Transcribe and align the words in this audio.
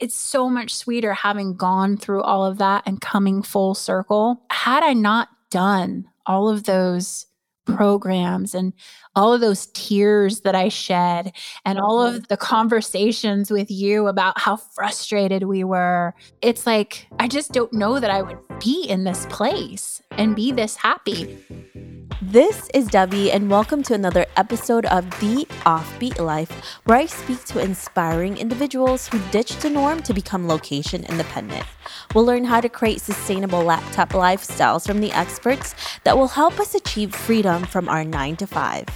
it's 0.00 0.14
so 0.14 0.48
much 0.48 0.74
sweeter 0.74 1.12
having 1.12 1.54
gone 1.54 1.96
through 1.96 2.22
all 2.22 2.44
of 2.44 2.58
that 2.58 2.82
and 2.86 3.00
coming 3.00 3.42
full 3.42 3.74
circle. 3.74 4.42
Had 4.50 4.82
I 4.82 4.94
not 4.94 5.28
done 5.50 6.06
all 6.26 6.48
of 6.48 6.64
those 6.64 7.26
programs 7.66 8.54
and 8.54 8.72
all 9.14 9.32
of 9.32 9.40
those 9.40 9.66
tears 9.74 10.40
that 10.40 10.54
I 10.54 10.68
shed 10.68 11.32
and 11.64 11.78
all 11.78 12.02
of 12.02 12.14
mm-hmm. 12.14 12.24
the 12.28 12.36
conversations 12.36 13.50
with 13.50 13.70
you 13.70 14.06
about 14.06 14.38
how 14.38 14.56
frustrated 14.56 15.44
we 15.44 15.64
were. 15.64 16.14
It's 16.42 16.66
like, 16.66 17.06
I 17.18 17.28
just 17.28 17.52
don't 17.52 17.72
know 17.72 18.00
that 18.00 18.10
I 18.10 18.22
would 18.22 18.38
be 18.58 18.86
in 18.88 19.04
this 19.04 19.26
place 19.26 20.02
and 20.12 20.34
be 20.34 20.52
this 20.52 20.76
happy. 20.76 21.38
This 22.30 22.70
is 22.74 22.86
Debbie, 22.86 23.32
and 23.32 23.50
welcome 23.50 23.82
to 23.82 23.94
another 23.94 24.24
episode 24.36 24.86
of 24.86 25.04
The 25.18 25.48
Offbeat 25.66 26.20
Life, 26.20 26.52
where 26.84 26.96
I 26.96 27.06
speak 27.06 27.42
to 27.46 27.58
inspiring 27.58 28.38
individuals 28.38 29.08
who 29.08 29.18
ditched 29.32 29.62
the 29.62 29.68
norm 29.68 30.00
to 30.04 30.14
become 30.14 30.46
location 30.46 31.04
independent. 31.06 31.66
We'll 32.14 32.24
learn 32.24 32.44
how 32.44 32.60
to 32.60 32.68
create 32.68 33.00
sustainable 33.00 33.64
laptop 33.64 34.10
lifestyles 34.10 34.86
from 34.86 35.00
the 35.00 35.10
experts 35.10 35.74
that 36.04 36.16
will 36.16 36.28
help 36.28 36.60
us 36.60 36.76
achieve 36.76 37.12
freedom 37.12 37.64
from 37.64 37.88
our 37.88 38.04
9 38.04 38.36
to 38.36 38.46
5. 38.46 38.86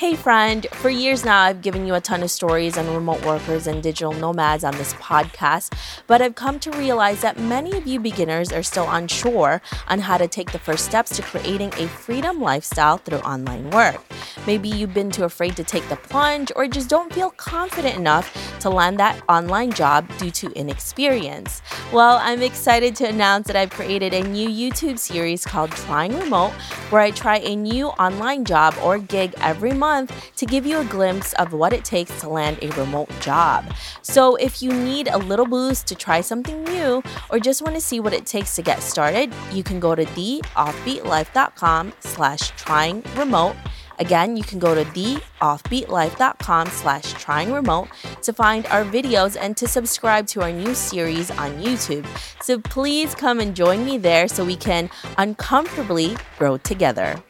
Hey, 0.00 0.14
friend. 0.14 0.66
For 0.72 0.88
years 0.88 1.26
now, 1.26 1.42
I've 1.42 1.60
given 1.60 1.86
you 1.86 1.94
a 1.94 2.00
ton 2.00 2.22
of 2.22 2.30
stories 2.30 2.78
on 2.78 2.86
remote 2.94 3.22
workers 3.22 3.66
and 3.66 3.82
digital 3.82 4.14
nomads 4.14 4.64
on 4.64 4.74
this 4.78 4.94
podcast, 4.94 5.74
but 6.06 6.22
I've 6.22 6.36
come 6.36 6.58
to 6.60 6.70
realize 6.70 7.20
that 7.20 7.38
many 7.38 7.76
of 7.76 7.86
you 7.86 8.00
beginners 8.00 8.50
are 8.50 8.62
still 8.62 8.90
unsure 8.90 9.60
on 9.88 9.98
how 9.98 10.16
to 10.16 10.26
take 10.26 10.52
the 10.52 10.58
first 10.58 10.86
steps 10.86 11.14
to 11.16 11.22
creating 11.22 11.74
a 11.76 11.86
freedom 11.86 12.40
lifestyle 12.40 12.96
through 12.96 13.18
online 13.18 13.68
work. 13.72 14.00
Maybe 14.46 14.70
you've 14.70 14.94
been 14.94 15.10
too 15.10 15.24
afraid 15.24 15.54
to 15.56 15.64
take 15.64 15.86
the 15.90 15.96
plunge 15.96 16.50
or 16.56 16.66
just 16.66 16.88
don't 16.88 17.12
feel 17.12 17.28
confident 17.32 17.96
enough 17.96 18.58
to 18.60 18.70
land 18.70 18.98
that 19.00 19.22
online 19.28 19.70
job 19.70 20.08
due 20.16 20.30
to 20.30 20.50
inexperience. 20.52 21.60
Well, 21.92 22.18
I'm 22.22 22.40
excited 22.40 22.96
to 22.96 23.08
announce 23.08 23.48
that 23.48 23.56
I've 23.56 23.68
created 23.68 24.14
a 24.14 24.22
new 24.22 24.48
YouTube 24.48 24.98
series 24.98 25.44
called 25.44 25.72
Trying 25.72 26.18
Remote, 26.18 26.52
where 26.88 27.02
I 27.02 27.10
try 27.10 27.36
a 27.40 27.54
new 27.54 27.88
online 27.88 28.46
job 28.46 28.74
or 28.82 28.96
gig 28.96 29.34
every 29.42 29.74
month 29.74 29.89
month 29.90 30.10
to 30.36 30.46
give 30.46 30.64
you 30.70 30.78
a 30.78 30.84
glimpse 30.84 31.32
of 31.42 31.52
what 31.52 31.72
it 31.72 31.84
takes 31.84 32.12
to 32.20 32.28
land 32.28 32.58
a 32.62 32.68
remote 32.82 33.10
job. 33.20 33.60
So 34.02 34.36
if 34.36 34.62
you 34.62 34.70
need 34.72 35.08
a 35.08 35.18
little 35.30 35.46
boost 35.46 35.86
to 35.88 35.94
try 35.94 36.20
something 36.20 36.62
new 36.64 37.02
or 37.30 37.38
just 37.38 37.62
want 37.62 37.74
to 37.74 37.80
see 37.80 37.98
what 37.98 38.12
it 38.12 38.24
takes 38.24 38.54
to 38.56 38.62
get 38.62 38.82
started, 38.82 39.32
you 39.52 39.62
can 39.62 39.80
go 39.80 39.94
to 39.94 40.04
theoffbeatlife.com 40.04 41.92
slash 42.00 42.50
trying 42.50 43.02
remote. 43.16 43.56
Again, 44.00 44.36
you 44.38 44.42
can 44.42 44.58
go 44.58 44.74
to 44.74 44.84
theoffbeatlife.com 44.96 46.66
slash 46.68 47.12
trying 47.24 47.52
remote 47.52 47.88
to 48.22 48.32
find 48.32 48.64
our 48.66 48.84
videos 48.84 49.36
and 49.38 49.54
to 49.58 49.68
subscribe 49.68 50.26
to 50.28 50.40
our 50.40 50.52
new 50.52 50.74
series 50.74 51.30
on 51.32 51.60
YouTube. 51.62 52.06
So 52.42 52.58
please 52.58 53.14
come 53.14 53.40
and 53.40 53.54
join 53.54 53.84
me 53.84 53.98
there 53.98 54.26
so 54.26 54.42
we 54.42 54.56
can 54.56 54.88
uncomfortably 55.18 56.16
grow 56.38 56.56
together. 56.56 57.22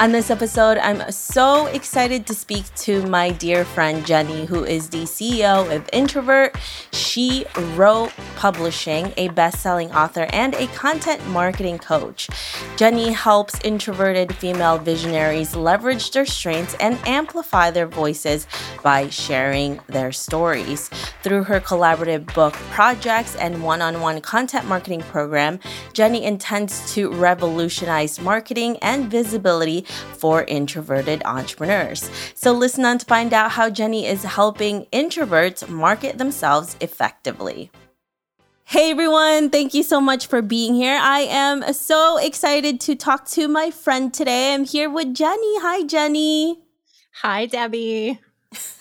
On 0.00 0.12
this 0.12 0.30
episode, 0.30 0.78
I'm 0.78 1.12
so 1.12 1.66
excited 1.66 2.26
to 2.28 2.34
speak 2.34 2.74
to 2.76 3.04
my 3.08 3.32
dear 3.32 3.66
friend 3.66 4.06
Jenny, 4.06 4.46
who 4.46 4.64
is 4.64 4.88
the 4.88 5.02
CEO 5.02 5.76
of 5.76 5.86
Introvert. 5.92 6.56
She 6.90 7.44
wrote 7.74 8.10
Publishing, 8.34 9.12
a 9.18 9.28
best 9.28 9.60
selling 9.60 9.92
author, 9.92 10.26
and 10.32 10.54
a 10.54 10.68
content 10.68 11.26
marketing 11.28 11.80
coach. 11.80 12.30
Jenny 12.78 13.12
helps 13.12 13.60
introverted 13.62 14.34
female 14.36 14.78
visionaries 14.78 15.54
leverage 15.54 16.12
their 16.12 16.24
strengths 16.24 16.72
and 16.80 16.98
amplify 17.06 17.70
their 17.70 17.86
voices 17.86 18.46
by 18.82 19.10
sharing 19.10 19.80
their 19.86 20.12
stories. 20.12 20.88
Through 21.22 21.44
her 21.44 21.60
collaborative 21.60 22.32
book 22.32 22.54
projects 22.70 23.36
and 23.36 23.62
one 23.62 23.82
on 23.82 24.00
one 24.00 24.22
content 24.22 24.66
marketing 24.66 25.02
program, 25.02 25.60
Jenny 25.92 26.24
intends 26.24 26.94
to 26.94 27.10
revolutionize 27.10 28.18
marketing 28.18 28.78
and 28.78 29.10
visibility 29.10 29.84
for 29.90 30.44
introverted 30.44 31.22
entrepreneurs. 31.24 32.10
So 32.34 32.52
listen 32.52 32.84
on 32.84 32.98
to 32.98 33.06
find 33.06 33.32
out 33.32 33.52
how 33.52 33.70
Jenny 33.70 34.06
is 34.06 34.22
helping 34.22 34.86
introverts 34.86 35.68
market 35.68 36.18
themselves 36.18 36.76
effectively. 36.80 37.70
Hey 38.64 38.92
everyone, 38.92 39.50
thank 39.50 39.74
you 39.74 39.82
so 39.82 40.00
much 40.00 40.28
for 40.28 40.42
being 40.42 40.74
here. 40.74 40.96
I 40.96 41.20
am 41.22 41.72
so 41.72 42.18
excited 42.18 42.80
to 42.82 42.94
talk 42.94 43.26
to 43.30 43.48
my 43.48 43.72
friend 43.72 44.14
today. 44.14 44.54
I'm 44.54 44.64
here 44.64 44.88
with 44.88 45.12
Jenny. 45.12 45.58
Hi, 45.60 45.82
Jenny. 45.82 46.60
Hi, 47.22 47.46
Debbie. 47.46 48.20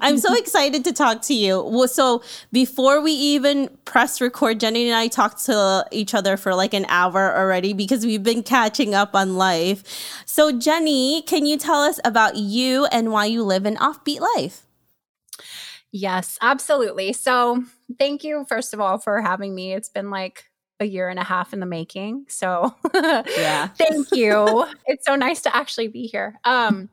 I'm 0.00 0.18
so 0.18 0.34
excited 0.38 0.84
to 0.84 0.92
talk 0.92 1.22
to 1.22 1.34
you. 1.34 1.86
So 1.88 2.22
before 2.52 3.00
we 3.00 3.12
even 3.12 3.68
press 3.84 4.20
record, 4.20 4.60
Jenny 4.60 4.88
and 4.88 4.96
I 4.96 5.08
talked 5.08 5.44
to 5.46 5.86
each 5.90 6.14
other 6.14 6.36
for 6.36 6.54
like 6.54 6.74
an 6.74 6.86
hour 6.88 7.36
already 7.36 7.72
because 7.72 8.04
we've 8.04 8.22
been 8.22 8.42
catching 8.42 8.94
up 8.94 9.14
on 9.14 9.36
life. 9.36 10.22
So 10.26 10.56
Jenny, 10.56 11.22
can 11.22 11.46
you 11.46 11.56
tell 11.56 11.82
us 11.82 12.00
about 12.04 12.36
you 12.36 12.86
and 12.86 13.12
why 13.12 13.26
you 13.26 13.42
live 13.42 13.66
an 13.66 13.76
offbeat 13.76 14.20
life? 14.36 14.66
Yes, 15.92 16.38
absolutely. 16.40 17.12
So 17.12 17.64
thank 17.98 18.22
you, 18.22 18.44
first 18.48 18.72
of 18.72 18.80
all, 18.80 18.98
for 18.98 19.20
having 19.20 19.54
me. 19.54 19.72
It's 19.72 19.88
been 19.88 20.10
like 20.10 20.44
a 20.78 20.84
year 20.84 21.08
and 21.08 21.18
a 21.18 21.24
half 21.24 21.52
in 21.52 21.60
the 21.60 21.66
making. 21.66 22.24
So 22.28 22.74
yeah. 22.94 23.66
thank 23.78 24.10
you. 24.12 24.66
it's 24.86 25.04
so 25.06 25.14
nice 25.14 25.42
to 25.42 25.54
actually 25.54 25.88
be 25.88 26.06
here. 26.06 26.38
Um 26.44 26.88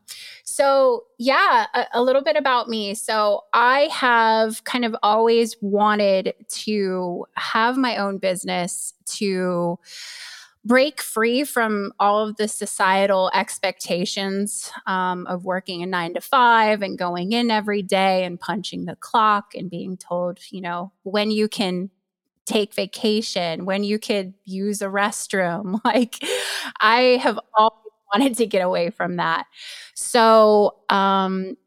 so 0.57 1.03
yeah, 1.19 1.68
a, 1.75 1.85
a, 1.94 2.01
little 2.01 2.23
bit 2.23 2.35
about 2.35 2.68
me. 2.68 2.95
So 2.95 3.44
I 3.53 3.81
have 3.91 4.63
kind 4.63 4.85
of 4.85 4.95
always 5.03 5.56
wanted 5.62 6.34
to 6.47 7.28
have 7.35 7.78
my 7.78 7.97
own 7.97 8.18
business 8.18 8.95
to 9.18 9.78
break 10.66 11.00
free 11.00 11.44
from 11.44 11.94
all 12.00 12.28
of 12.28 12.38
the 12.38 12.47
societal 12.47 13.29
expectations 13.35 14.72
um, 14.88 15.28
of 15.28 15.45
working 15.45 15.84
a 15.84 15.85
nine 15.85 16.16
to 16.16 16.22
five 16.22 16.81
and 16.81 16.97
going 16.97 17.34
in 17.34 17.51
every 17.51 17.84
day 17.84 18.25
and 18.25 18.39
punching 18.39 18.85
the 18.85 18.95
clock 18.95 19.53
and 19.53 19.69
being 19.69 19.95
told, 19.95 20.39
you 20.50 20.62
know, 20.62 20.91
when 21.03 21.29
you 21.29 21.47
can 21.47 21.91
take 22.47 22.74
vacation, 22.74 23.66
when 23.66 23.84
you 23.84 24.00
could 24.00 24.34
use 24.44 24.81
a 24.81 24.88
restroom. 24.88 25.79
Like, 25.85 26.16
I 26.81 27.19
have 27.22 27.39
always 27.53 27.87
wanted 28.13 28.35
to 28.38 28.45
get 28.45 28.59
away 28.62 28.90
from 28.90 29.18
that. 29.18 29.45
So, 29.95 30.75
um, 30.90 31.57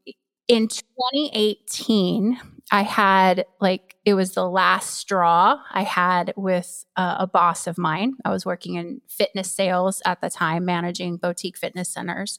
in 0.49 0.67
2018, 0.67 2.41
I 2.73 2.83
had 2.83 3.47
like 3.61 3.97
it 4.05 4.15
was 4.15 4.33
the 4.33 4.49
last 4.49 4.95
straw 4.95 5.61
I 5.73 5.83
had 5.83 6.33
with 6.37 6.85
a 6.97 7.27
boss 7.27 7.67
of 7.67 7.79
mine. 7.79 8.15
I 8.25 8.31
was 8.31 8.47
working 8.47 8.75
in 8.75 9.01
fitness 9.09 9.51
sales 9.53 10.01
at 10.07 10.21
the 10.21 10.31
time, 10.31 10.65
managing 10.65 11.17
boutique 11.17 11.57
fitness 11.59 11.89
centers. 11.89 12.39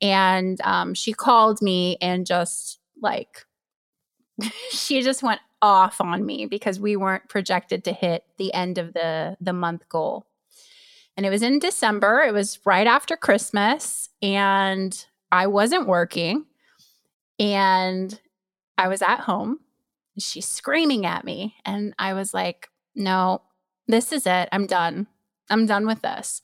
And 0.00 0.60
um, 0.62 0.94
she 0.94 1.12
called 1.12 1.60
me 1.60 1.96
and 2.00 2.24
just 2.26 2.78
like, 3.00 3.44
she 4.70 5.02
just 5.02 5.22
went 5.22 5.40
off 5.60 6.00
on 6.00 6.24
me 6.24 6.46
because 6.46 6.80
we 6.80 6.96
weren't 6.96 7.28
projected 7.28 7.84
to 7.84 7.92
hit 7.92 8.24
the 8.36 8.52
end 8.54 8.78
of 8.78 8.92
the 8.94 9.36
the 9.40 9.52
month 9.52 9.88
goal. 9.88 10.26
And 11.16 11.26
it 11.26 11.30
was 11.30 11.42
in 11.42 11.58
December. 11.58 12.22
It 12.22 12.32
was 12.32 12.58
right 12.64 12.86
after 12.86 13.16
Christmas 13.16 14.08
and 14.22 15.06
I 15.30 15.46
wasn't 15.46 15.86
working 15.86 16.46
and 17.38 18.18
I 18.78 18.88
was 18.88 19.02
at 19.02 19.20
home. 19.20 19.60
She's 20.18 20.48
screaming 20.48 21.06
at 21.06 21.24
me 21.24 21.56
and 21.64 21.94
I 21.98 22.14
was 22.14 22.34
like, 22.34 22.68
"No, 22.94 23.42
this 23.88 24.12
is 24.12 24.26
it. 24.26 24.48
I'm 24.52 24.66
done. 24.66 25.06
I'm 25.50 25.66
done 25.66 25.86
with 25.86 26.02
this." 26.02 26.42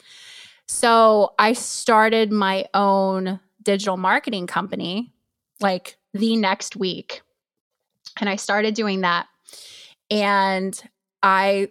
So, 0.66 1.34
I 1.38 1.54
started 1.54 2.30
my 2.30 2.66
own 2.74 3.40
digital 3.62 3.96
marketing 3.96 4.46
company 4.46 5.12
like 5.60 5.96
the 6.14 6.36
next 6.36 6.76
week 6.76 7.22
and 8.20 8.28
I 8.28 8.36
started 8.36 8.74
doing 8.74 9.02
that. 9.02 9.26
And 10.10 10.80
I 11.22 11.70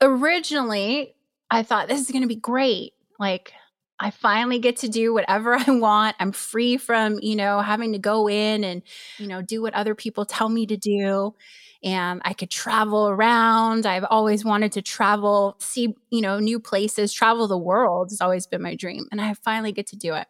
originally 0.00 1.14
I 1.50 1.62
thought 1.62 1.88
this 1.88 2.00
is 2.00 2.10
going 2.10 2.22
to 2.22 2.28
be 2.28 2.36
great. 2.36 2.92
Like 3.18 3.52
I 3.98 4.10
finally 4.10 4.58
get 4.58 4.78
to 4.78 4.88
do 4.88 5.12
whatever 5.12 5.54
I 5.66 5.70
want. 5.70 6.16
I'm 6.18 6.32
free 6.32 6.76
from, 6.76 7.18
you 7.20 7.36
know, 7.36 7.60
having 7.60 7.92
to 7.92 7.98
go 7.98 8.28
in 8.28 8.64
and, 8.64 8.82
you 9.18 9.26
know, 9.26 9.42
do 9.42 9.62
what 9.62 9.74
other 9.74 9.94
people 9.94 10.24
tell 10.24 10.48
me 10.48 10.66
to 10.66 10.76
do. 10.76 11.34
And 11.82 12.20
I 12.24 12.34
could 12.34 12.50
travel 12.50 13.08
around. 13.08 13.86
I've 13.86 14.04
always 14.04 14.44
wanted 14.44 14.72
to 14.72 14.82
travel, 14.82 15.56
see, 15.60 15.94
you 16.10 16.20
know, 16.20 16.38
new 16.38 16.60
places, 16.60 17.12
travel 17.12 17.48
the 17.48 17.56
world 17.56 18.10
has 18.10 18.20
always 18.20 18.46
been 18.46 18.62
my 18.62 18.74
dream. 18.74 19.06
And 19.10 19.20
I 19.20 19.32
finally 19.34 19.72
get 19.72 19.86
to 19.88 19.96
do 19.96 20.14
it. 20.14 20.26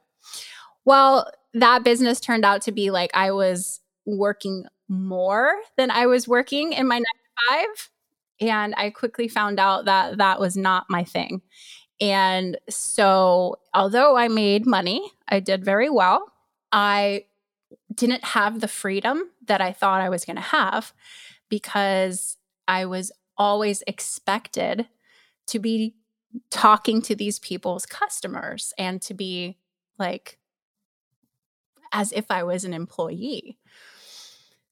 Well, 0.84 1.30
that 1.54 1.82
business 1.82 2.20
turned 2.20 2.44
out 2.44 2.62
to 2.62 2.72
be 2.72 2.90
like 2.90 3.10
I 3.14 3.32
was 3.32 3.80
working 4.06 4.64
more 4.88 5.54
than 5.76 5.90
I 5.90 6.06
was 6.06 6.28
working 6.28 6.72
in 6.72 6.86
my 6.86 6.96
nine 6.96 7.04
to 7.04 7.48
five. 7.48 7.90
And 8.40 8.74
I 8.76 8.90
quickly 8.90 9.28
found 9.28 9.60
out 9.60 9.84
that 9.84 10.18
that 10.18 10.40
was 10.40 10.56
not 10.56 10.86
my 10.88 11.04
thing. 11.04 11.42
And 12.00 12.58
so, 12.70 13.56
although 13.74 14.16
I 14.16 14.28
made 14.28 14.66
money, 14.66 15.12
I 15.28 15.40
did 15.40 15.64
very 15.64 15.90
well. 15.90 16.32
I 16.72 17.24
didn't 17.94 18.24
have 18.24 18.60
the 18.60 18.68
freedom 18.68 19.30
that 19.46 19.60
I 19.60 19.72
thought 19.72 20.00
I 20.00 20.08
was 20.08 20.24
going 20.24 20.36
to 20.36 20.42
have 20.42 20.92
because 21.48 22.38
I 22.66 22.86
was 22.86 23.12
always 23.36 23.82
expected 23.86 24.88
to 25.48 25.58
be 25.58 25.96
talking 26.50 27.02
to 27.02 27.14
these 27.14 27.38
people's 27.38 27.86
customers 27.86 28.72
and 28.78 29.02
to 29.02 29.14
be 29.14 29.58
like 29.98 30.38
as 31.92 32.12
if 32.12 32.30
I 32.30 32.44
was 32.44 32.64
an 32.64 32.72
employee. 32.72 33.58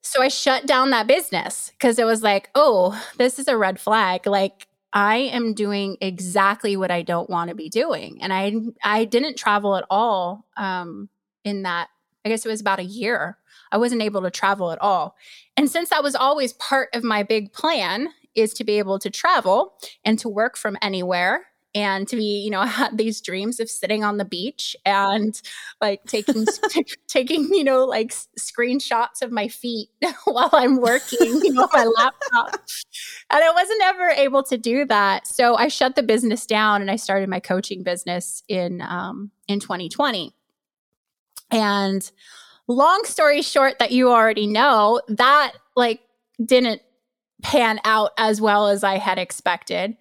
So 0.08 0.22
I 0.22 0.28
shut 0.28 0.64
down 0.64 0.88
that 0.90 1.06
business 1.06 1.70
because 1.72 1.98
it 1.98 2.06
was 2.06 2.22
like, 2.22 2.48
oh, 2.54 2.98
this 3.18 3.38
is 3.38 3.46
a 3.46 3.58
red 3.58 3.78
flag. 3.78 4.26
Like 4.26 4.66
I 4.90 5.16
am 5.16 5.52
doing 5.52 5.98
exactly 6.00 6.78
what 6.78 6.90
I 6.90 7.02
don't 7.02 7.28
want 7.28 7.50
to 7.50 7.54
be 7.54 7.68
doing. 7.68 8.16
And 8.22 8.32
I 8.32 8.54
I 8.82 9.04
didn't 9.04 9.36
travel 9.36 9.76
at 9.76 9.84
all 9.90 10.46
um, 10.56 11.10
in 11.44 11.64
that 11.64 11.88
I 12.24 12.30
guess 12.30 12.46
it 12.46 12.48
was 12.48 12.62
about 12.62 12.78
a 12.78 12.84
year. 12.84 13.36
I 13.70 13.76
wasn't 13.76 14.00
able 14.00 14.22
to 14.22 14.30
travel 14.30 14.72
at 14.72 14.80
all. 14.80 15.14
And 15.58 15.70
since 15.70 15.90
that 15.90 16.02
was 16.02 16.14
always 16.14 16.54
part 16.54 16.88
of 16.94 17.04
my 17.04 17.22
big 17.22 17.52
plan 17.52 18.08
is 18.34 18.54
to 18.54 18.64
be 18.64 18.78
able 18.78 18.98
to 19.00 19.10
travel 19.10 19.74
and 20.06 20.18
to 20.20 20.28
work 20.30 20.56
from 20.56 20.78
anywhere 20.80 21.48
and 21.78 22.08
to 22.08 22.16
be 22.16 22.40
you 22.40 22.50
know 22.50 22.60
I 22.60 22.66
had 22.80 22.98
these 22.98 23.20
dreams 23.20 23.60
of 23.60 23.70
sitting 23.70 24.02
on 24.02 24.16
the 24.16 24.24
beach 24.24 24.76
and 24.84 25.40
like 25.80 26.02
taking 26.04 26.44
taking 27.08 27.44
you 27.54 27.64
know 27.64 27.84
like 27.84 28.12
screenshots 28.38 29.22
of 29.22 29.30
my 29.30 29.48
feet 29.48 29.88
while 30.24 30.50
i'm 30.52 30.80
working 30.80 31.40
you 31.42 31.52
know 31.52 31.68
my 31.72 31.84
laptop. 31.84 32.60
And 33.30 33.44
i 33.44 33.50
wasn't 33.52 33.82
ever 33.84 34.08
able 34.10 34.42
to 34.44 34.58
do 34.58 34.84
that. 34.86 35.26
So 35.26 35.54
i 35.56 35.68
shut 35.68 35.94
the 35.94 36.02
business 36.02 36.46
down 36.46 36.80
and 36.80 36.90
i 36.90 36.96
started 36.96 37.28
my 37.28 37.40
coaching 37.40 37.82
business 37.82 38.42
in 38.48 38.82
um, 38.82 39.30
in 39.46 39.60
2020 39.60 40.34
and 41.50 42.10
long 42.66 43.04
story 43.04 43.40
short 43.40 43.78
that 43.78 43.92
you 43.92 44.10
already 44.10 44.46
know 44.46 45.00
that 45.08 45.52
like 45.76 46.00
didn't 46.44 46.82
pan 47.42 47.80
out 47.84 48.10
as 48.18 48.40
well 48.40 48.68
as 48.68 48.82
i 48.82 48.98
had 48.98 49.18
expected 49.18 49.96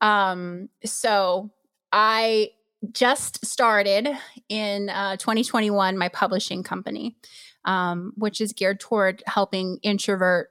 um, 0.00 0.68
so 0.84 1.50
I 1.92 2.50
just 2.92 3.44
started 3.44 4.08
in 4.48 4.88
uh, 4.88 5.16
2021 5.16 5.96
my 5.96 6.08
publishing 6.08 6.62
company, 6.62 7.16
um, 7.64 8.12
which 8.16 8.40
is 8.40 8.52
geared 8.52 8.80
toward 8.80 9.22
helping 9.26 9.78
introvert 9.82 10.50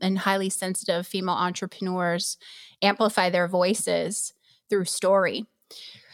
and 0.00 0.18
highly 0.18 0.50
sensitive 0.50 1.06
female 1.06 1.34
entrepreneurs 1.34 2.38
amplify 2.82 3.30
their 3.30 3.48
voices 3.48 4.32
through 4.68 4.84
story. 4.84 5.46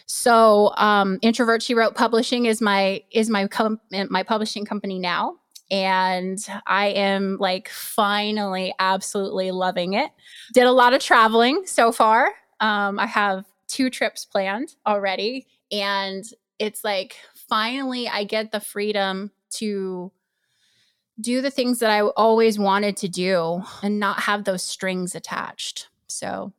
So, 0.07 0.73
um, 0.77 1.19
introvert 1.23 1.63
she 1.63 1.75
wrote 1.75 1.95
publishing 1.95 2.47
is 2.47 2.61
my 2.61 3.03
is 3.11 3.31
my 3.31 3.47
com- 3.47 3.81
my 4.11 4.23
publishing 4.23 4.67
company 4.67 4.99
now, 4.99 5.37
and 5.71 6.39
I 6.67 6.89
am 6.89 7.39
like 7.41 7.69
finally 7.69 8.75
absolutely 8.79 9.53
loving 9.53 9.95
it. 9.95 10.11
Did 10.53 10.65
a 10.65 10.73
lot 10.73 10.93
of 10.93 11.01
traveling 11.01 11.63
so 11.65 11.93
far. 11.93 12.29
Um, 12.63 12.99
I 12.99 13.07
have 13.07 13.45
two 13.67 13.91
trips 13.91 14.25
planned 14.25 14.77
already. 14.87 15.47
And 15.71 16.25
it's 16.59 16.85
like, 16.85 17.17
finally, 17.35 18.09
I 18.09 18.25
get 18.25 18.53
the 18.53 18.61
freedom 18.61 19.33
to 19.55 20.13
do 21.21 21.41
the 21.41 21.51
things 21.51 21.81
that 21.81 21.91
I 21.91 22.03
always 22.03 22.59
wanted 22.59 22.97
to 22.99 23.09
do 23.09 23.63
and 23.83 23.99
not 23.99 24.21
have 24.21 24.45
those 24.45 24.63
strings 24.63 25.15
attached. 25.15 25.89
So, 26.07 26.53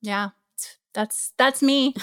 yeah, 0.00 0.30
that's 0.94 1.32
that's 1.36 1.62
me. 1.62 1.94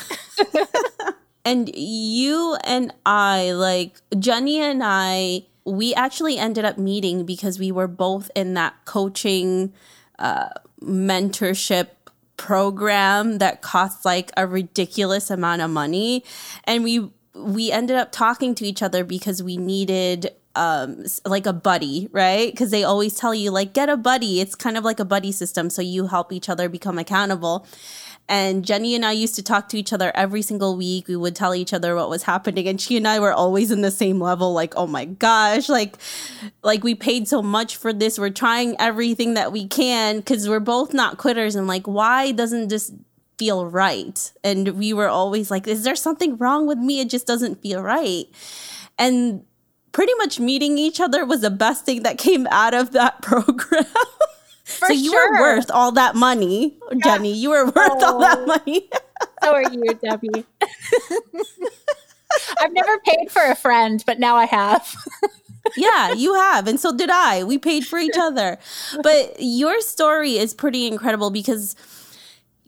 and 1.45 1.69
you 1.75 2.57
and 2.63 2.93
I, 3.05 3.51
like 3.51 4.01
Jenny 4.17 4.59
and 4.59 4.81
I, 4.83 5.45
we 5.65 5.93
actually 5.93 6.37
ended 6.37 6.65
up 6.65 6.77
meeting 6.77 7.25
because 7.25 7.59
we 7.59 7.71
were 7.71 7.87
both 7.87 8.31
in 8.35 8.53
that 8.55 8.73
coaching 8.85 9.73
uh, 10.17 10.49
mentorship 10.81 11.89
program 12.39 13.37
that 13.39 13.61
costs 13.61 14.05
like 14.05 14.31
a 14.37 14.47
ridiculous 14.47 15.29
amount 15.29 15.61
of 15.61 15.69
money. 15.69 16.23
And 16.63 16.83
we 16.83 17.11
we 17.35 17.71
ended 17.71 17.97
up 17.97 18.11
talking 18.11 18.55
to 18.55 18.65
each 18.65 18.81
other 18.81 19.03
because 19.03 19.43
we 19.43 19.57
needed 19.57 20.31
um 20.55 21.05
like 21.25 21.45
a 21.45 21.53
buddy 21.53 22.09
right? 22.11 22.49
Because 22.49 22.71
they 22.71 22.83
always 22.83 23.15
tell 23.15 23.35
you 23.35 23.51
like 23.51 23.73
get 23.73 23.89
a 23.89 23.97
buddy. 23.97 24.39
It's 24.39 24.55
kind 24.55 24.77
of 24.77 24.85
like 24.85 24.99
a 24.99 25.05
buddy 25.05 25.33
system 25.33 25.69
so 25.69 25.81
you 25.81 26.07
help 26.07 26.31
each 26.31 26.49
other 26.49 26.69
become 26.69 26.97
accountable 26.97 27.67
and 28.29 28.63
Jenny 28.63 28.93
and 28.93 29.03
I 29.03 29.11
used 29.11 29.33
to 29.35 29.43
talk 29.43 29.69
to 29.69 29.77
each 29.77 29.91
other 29.91 30.11
every 30.13 30.43
single 30.43 30.77
week. 30.77 31.07
We 31.07 31.15
would 31.15 31.35
tell 31.35 31.55
each 31.55 31.73
other 31.73 31.95
what 31.95 32.11
was 32.11 32.23
happening. 32.23 32.67
And 32.67 32.79
she 32.79 32.95
and 32.95 33.07
I 33.07 33.19
were 33.19 33.33
always 33.33 33.71
in 33.71 33.81
the 33.81 33.89
same 33.89 34.21
level, 34.21 34.53
like, 34.53 34.75
oh 34.77 34.85
my 34.85 35.05
gosh, 35.05 35.67
like 35.67 35.97
like 36.61 36.83
we 36.83 36.93
paid 36.93 37.27
so 37.27 37.41
much 37.41 37.75
for 37.75 37.91
this. 37.91 38.19
We're 38.19 38.29
trying 38.29 38.75
everything 38.79 39.33
that 39.33 39.51
we 39.51 39.67
can 39.67 40.17
because 40.17 40.47
we're 40.47 40.59
both 40.59 40.93
not 40.93 41.17
quitters. 41.17 41.55
And 41.55 41.67
like, 41.67 41.87
why 41.87 42.31
doesn't 42.31 42.67
this 42.67 42.91
feel 43.39 43.65
right? 43.65 44.31
And 44.43 44.77
we 44.77 44.93
were 44.93 45.09
always 45.09 45.49
like, 45.49 45.67
is 45.67 45.83
there 45.83 45.95
something 45.95 46.37
wrong 46.37 46.67
with 46.67 46.77
me? 46.77 46.99
It 46.99 47.09
just 47.09 47.25
doesn't 47.25 47.63
feel 47.63 47.81
right. 47.81 48.27
And 48.99 49.43
pretty 49.91 50.13
much 50.19 50.39
meeting 50.39 50.77
each 50.77 50.99
other 50.99 51.25
was 51.25 51.41
the 51.41 51.49
best 51.49 51.83
thing 51.83 52.03
that 52.03 52.19
came 52.19 52.45
out 52.51 52.75
of 52.75 52.91
that 52.91 53.21
program. 53.23 53.85
For 54.69 54.87
so 54.87 54.93
you 54.93 55.11
sure. 55.11 55.33
were 55.33 55.39
worth 55.39 55.71
all 55.71 55.91
that 55.93 56.15
money, 56.15 56.77
Jenny. 57.03 57.33
You 57.33 57.49
were 57.49 57.65
worth 57.65 57.75
oh, 57.77 58.13
all 58.13 58.19
that 58.19 58.39
oh. 58.39 58.45
money. 58.45 58.89
so 59.43 59.53
are 59.53 59.71
you, 59.71 59.93
Debbie. 59.95 60.45
I've 62.59 62.73
never 62.73 62.99
paid 62.99 63.31
for 63.31 63.41
a 63.41 63.55
friend, 63.55 64.03
but 64.05 64.19
now 64.19 64.35
I 64.35 64.45
have. 64.45 64.95
yeah, 65.77 66.13
you 66.13 66.35
have. 66.35 66.67
And 66.67 66.79
so 66.79 66.95
did 66.95 67.09
I. 67.09 67.43
We 67.43 67.57
paid 67.57 67.85
for 67.85 67.97
each 67.97 68.17
other. 68.17 68.59
But 69.01 69.35
your 69.39 69.81
story 69.81 70.37
is 70.37 70.53
pretty 70.53 70.87
incredible 70.87 71.31
because 71.31 71.75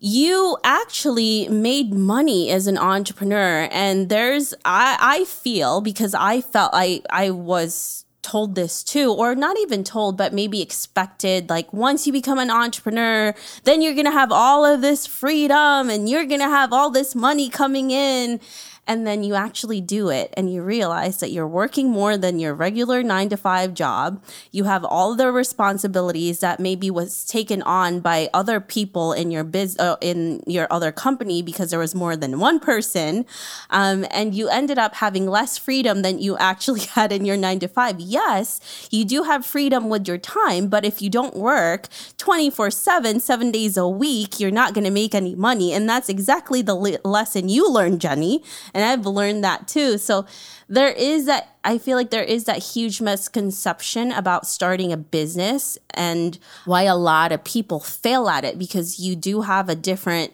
you 0.04 0.58
actually 0.64 1.48
made 1.48 1.94
money 1.94 2.50
as 2.50 2.66
an 2.66 2.76
entrepreneur 2.76 3.68
and 3.70 4.08
there's 4.08 4.52
i 4.64 4.96
i 5.00 5.24
feel 5.26 5.80
because 5.80 6.12
i 6.12 6.40
felt 6.40 6.72
i 6.74 7.00
i 7.08 7.30
was 7.30 8.01
told 8.22 8.54
this 8.54 8.82
too, 8.82 9.12
or 9.12 9.34
not 9.34 9.58
even 9.58 9.84
told, 9.84 10.16
but 10.16 10.32
maybe 10.32 10.62
expected. 10.62 11.50
Like, 11.50 11.72
once 11.72 12.06
you 12.06 12.12
become 12.12 12.38
an 12.38 12.50
entrepreneur, 12.50 13.34
then 13.64 13.82
you're 13.82 13.94
going 13.94 14.06
to 14.06 14.12
have 14.12 14.32
all 14.32 14.64
of 14.64 14.80
this 14.80 15.06
freedom 15.06 15.90
and 15.90 16.08
you're 16.08 16.24
going 16.24 16.40
to 16.40 16.48
have 16.48 16.72
all 16.72 16.90
this 16.90 17.14
money 17.14 17.48
coming 17.48 17.90
in 17.90 18.40
and 18.86 19.06
then 19.06 19.22
you 19.22 19.36
actually 19.36 19.80
do 19.80 20.08
it 20.08 20.34
and 20.36 20.52
you 20.52 20.60
realize 20.60 21.20
that 21.20 21.30
you're 21.30 21.46
working 21.46 21.88
more 21.88 22.16
than 22.16 22.40
your 22.40 22.52
regular 22.52 23.02
9 23.02 23.28
to 23.28 23.36
5 23.36 23.74
job. 23.74 24.22
You 24.50 24.64
have 24.64 24.84
all 24.84 25.14
the 25.14 25.30
responsibilities 25.30 26.40
that 26.40 26.58
maybe 26.58 26.90
was 26.90 27.24
taken 27.24 27.62
on 27.62 28.00
by 28.00 28.28
other 28.34 28.58
people 28.58 29.12
in 29.12 29.30
your 29.30 29.44
biz 29.44 29.78
uh, 29.78 29.96
in 30.00 30.42
your 30.48 30.66
other 30.68 30.90
company 30.90 31.42
because 31.42 31.70
there 31.70 31.78
was 31.78 31.94
more 31.94 32.16
than 32.16 32.40
one 32.40 32.58
person. 32.58 33.24
Um, 33.70 34.04
and 34.10 34.34
you 34.34 34.48
ended 34.48 34.78
up 34.78 34.96
having 34.96 35.26
less 35.26 35.56
freedom 35.56 36.02
than 36.02 36.18
you 36.18 36.36
actually 36.38 36.80
had 36.96 37.12
in 37.12 37.24
your 37.24 37.36
9 37.36 37.60
to 37.60 37.68
5 37.68 38.00
yes 38.00 38.88
you 38.90 39.04
do 39.04 39.22
have 39.22 39.46
freedom 39.46 39.88
with 39.88 40.08
your 40.08 40.18
time 40.18 40.68
but 40.68 40.84
if 40.84 41.00
you 41.00 41.08
don't 41.08 41.36
work 41.36 41.88
24 42.18 42.70
7 42.70 43.20
7 43.20 43.50
days 43.50 43.76
a 43.76 43.88
week 43.88 44.40
you're 44.40 44.50
not 44.50 44.74
going 44.74 44.84
to 44.84 44.90
make 44.90 45.14
any 45.14 45.34
money. 45.34 45.72
And 45.72 45.88
that's 45.88 46.08
exactly 46.08 46.62
the 46.62 46.74
le- 46.74 46.98
lesson 47.04 47.48
you 47.48 47.70
learned 47.70 48.00
jenny 48.00 48.42
and 48.74 48.84
I've 48.84 49.06
learned 49.06 49.44
that 49.44 49.68
too. 49.68 49.98
So 49.98 50.26
there 50.68 50.90
is 50.90 51.26
that, 51.26 51.56
I 51.64 51.78
feel 51.78 51.96
like 51.96 52.10
there 52.10 52.22
is 52.22 52.44
that 52.44 52.58
huge 52.58 53.00
misconception 53.00 54.12
about 54.12 54.46
starting 54.46 54.92
a 54.92 54.96
business 54.96 55.78
and 55.90 56.38
why 56.64 56.82
a 56.82 56.96
lot 56.96 57.32
of 57.32 57.44
people 57.44 57.80
fail 57.80 58.28
at 58.28 58.44
it 58.44 58.58
because 58.58 58.98
you 58.98 59.16
do 59.16 59.42
have 59.42 59.68
a 59.68 59.74
different 59.74 60.32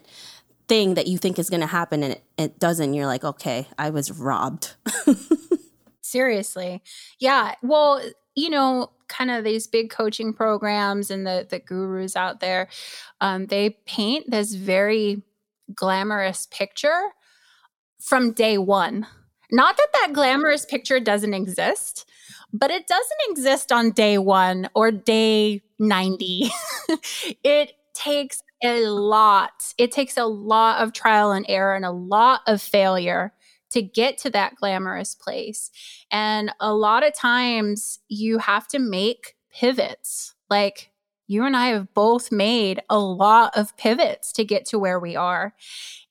thing 0.68 0.94
that 0.94 1.06
you 1.06 1.18
think 1.18 1.38
is 1.38 1.50
going 1.50 1.60
to 1.60 1.66
happen 1.66 2.02
and 2.02 2.12
it, 2.12 2.24
it 2.36 2.58
doesn't. 2.58 2.94
You're 2.94 3.06
like, 3.06 3.24
okay, 3.24 3.66
I 3.78 3.90
was 3.90 4.12
robbed. 4.12 4.74
Seriously. 6.02 6.82
Yeah. 7.18 7.54
Well, 7.62 8.00
you 8.34 8.50
know, 8.50 8.90
kind 9.08 9.30
of 9.30 9.42
these 9.42 9.66
big 9.66 9.90
coaching 9.90 10.32
programs 10.32 11.10
and 11.10 11.26
the 11.26 11.46
the 11.48 11.58
gurus 11.58 12.14
out 12.14 12.40
there, 12.40 12.68
um, 13.20 13.46
they 13.46 13.70
paint 13.86 14.30
this 14.30 14.54
very 14.54 15.22
glamorous 15.74 16.46
picture 16.50 17.10
from 18.00 18.32
day 18.32 18.58
one. 18.58 19.06
Not 19.50 19.76
that 19.76 19.88
that 19.92 20.12
glamorous 20.12 20.64
picture 20.64 21.00
doesn't 21.00 21.34
exist, 21.34 22.08
but 22.52 22.70
it 22.70 22.86
doesn't 22.86 23.30
exist 23.30 23.72
on 23.72 23.90
day 23.90 24.18
one 24.18 24.68
or 24.74 24.90
day 24.90 25.62
90. 25.78 26.50
it 27.44 27.72
takes 27.94 28.42
a 28.62 28.86
lot. 28.86 29.72
It 29.78 29.92
takes 29.92 30.16
a 30.16 30.26
lot 30.26 30.82
of 30.82 30.92
trial 30.92 31.32
and 31.32 31.46
error 31.48 31.74
and 31.74 31.84
a 31.84 31.90
lot 31.90 32.42
of 32.46 32.60
failure 32.60 33.32
to 33.70 33.82
get 33.82 34.18
to 34.18 34.30
that 34.30 34.56
glamorous 34.56 35.14
place. 35.14 35.70
And 36.10 36.52
a 36.60 36.72
lot 36.72 37.06
of 37.06 37.14
times 37.14 38.00
you 38.08 38.38
have 38.38 38.66
to 38.68 38.78
make 38.78 39.36
pivots. 39.52 40.34
Like 40.48 40.90
you 41.26 41.44
and 41.44 41.56
I 41.56 41.68
have 41.68 41.92
both 41.92 42.32
made 42.32 42.80
a 42.88 42.98
lot 42.98 43.56
of 43.56 43.76
pivots 43.76 44.32
to 44.32 44.44
get 44.44 44.64
to 44.66 44.78
where 44.78 44.98
we 44.98 45.16
are. 45.16 45.54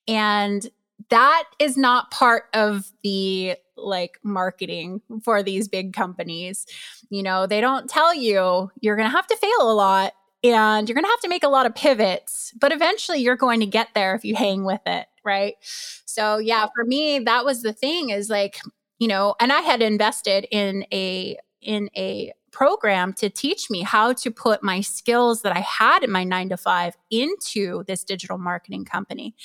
And 0.08 0.70
that 1.10 1.46
is 1.60 1.78
not 1.78 2.12
part 2.12 2.46
of 2.54 2.92
the 3.04 3.56
like 3.76 4.20
marketing 4.24 5.02
for 5.24 5.44
these 5.44 5.68
big 5.68 5.94
companies. 5.94 6.66
You 7.10 7.24
know, 7.24 7.46
they 7.46 7.62
don't 7.62 7.90
tell 7.90 8.14
you 8.14 8.72
you're 8.80 8.96
going 8.96 9.10
to 9.10 9.16
have 9.16 9.28
to 9.28 9.38
fail 9.38 9.72
a 9.72 9.74
lot 9.74 10.14
and 10.44 10.88
you're 10.88 10.96
going 10.96 11.06
to 11.06 11.10
have 11.10 11.22
to 11.22 11.30
make 11.30 11.44
a 11.44 11.50
lot 11.50 11.66
of 11.66 11.76
pivots, 11.76 12.54
but 12.60 12.72
eventually 12.72 13.20
you're 13.20 13.36
going 13.36 13.60
to 13.60 13.66
get 13.66 13.90
there 13.94 14.16
if 14.16 14.24
you 14.26 14.36
hang 14.36 14.64
with 14.64 14.82
it, 14.86 15.08
right? 15.24 15.56
So, 15.62 16.38
yeah, 16.38 16.68
for 16.76 16.86
me 16.86 17.20
that 17.20 17.46
was 17.46 17.62
the 17.62 17.74
thing 17.74 18.10
is 18.10 18.30
like, 18.30 18.60
you 19.00 19.08
know, 19.08 19.36
and 19.40 19.52
I 19.52 19.62
had 19.62 19.82
invested 19.82 20.48
in 20.52 20.86
a 20.92 21.38
in 21.62 21.90
a 21.96 22.34
program 22.52 23.14
to 23.14 23.30
teach 23.30 23.70
me 23.70 23.84
how 23.84 24.14
to 24.14 24.32
put 24.32 24.64
my 24.64 24.82
skills 24.82 25.44
that 25.44 25.56
I 25.56 25.60
had 25.60 26.04
in 26.04 26.12
my 26.12 26.24
9 26.24 26.50
to 26.50 26.58
5 26.58 26.98
into 27.12 27.84
this 27.86 28.04
digital 28.04 28.40
marketing 28.40 28.84
company. 28.84 29.36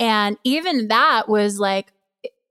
And 0.00 0.38
even 0.42 0.88
that 0.88 1.28
was 1.28 1.60
like 1.60 1.92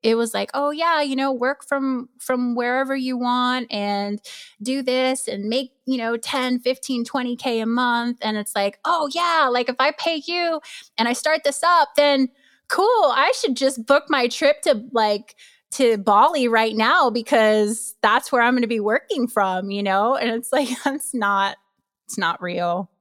it 0.02 0.16
was 0.16 0.34
like 0.34 0.50
oh 0.54 0.72
yeah 0.72 1.02
you 1.02 1.16
know 1.16 1.34
work 1.34 1.68
from 1.68 2.08
from 2.20 2.56
wherever 2.56 2.96
you 2.96 3.18
want 3.18 3.70
and 3.70 4.22
do 4.62 4.82
this 4.82 5.28
and 5.28 5.50
make 5.50 5.74
you 5.86 5.98
know 5.98 6.16
10 6.16 6.60
15 6.60 7.04
20k 7.04 7.62
a 7.62 7.66
month. 7.66 8.18
And 8.22 8.38
it's 8.38 8.56
like 8.56 8.80
oh 8.86 9.10
yeah 9.14 9.50
like 9.52 9.68
if 9.68 9.76
i 9.80 9.92
pay 9.92 10.22
you 10.26 10.62
and 10.98 11.08
i 11.08 11.14
start 11.14 11.42
this 11.44 11.64
up 11.64 11.90
then 11.98 12.30
cool 12.70 12.86
i 12.86 13.34
should 13.36 13.58
just 13.58 13.86
book 13.86 14.06
my 14.10 14.28
trip 14.28 14.62
to 14.62 14.86
like 14.94 15.36
to 15.72 15.98
bali 15.98 16.48
right 16.48 16.76
now 16.76 17.10
because 17.10 17.96
that's 18.02 18.32
where 18.32 18.42
i'm 18.42 18.54
going 18.54 18.62
to 18.62 18.68
be 18.68 18.80
working 18.80 19.28
from 19.28 19.70
you 19.70 19.84
know? 19.84 20.16
And 20.16 20.30
it's 20.32 20.54
like 20.54 20.70
that's 20.86 21.14
not 21.14 21.58
it's 22.06 22.18
not 22.18 22.42
real. 22.42 22.90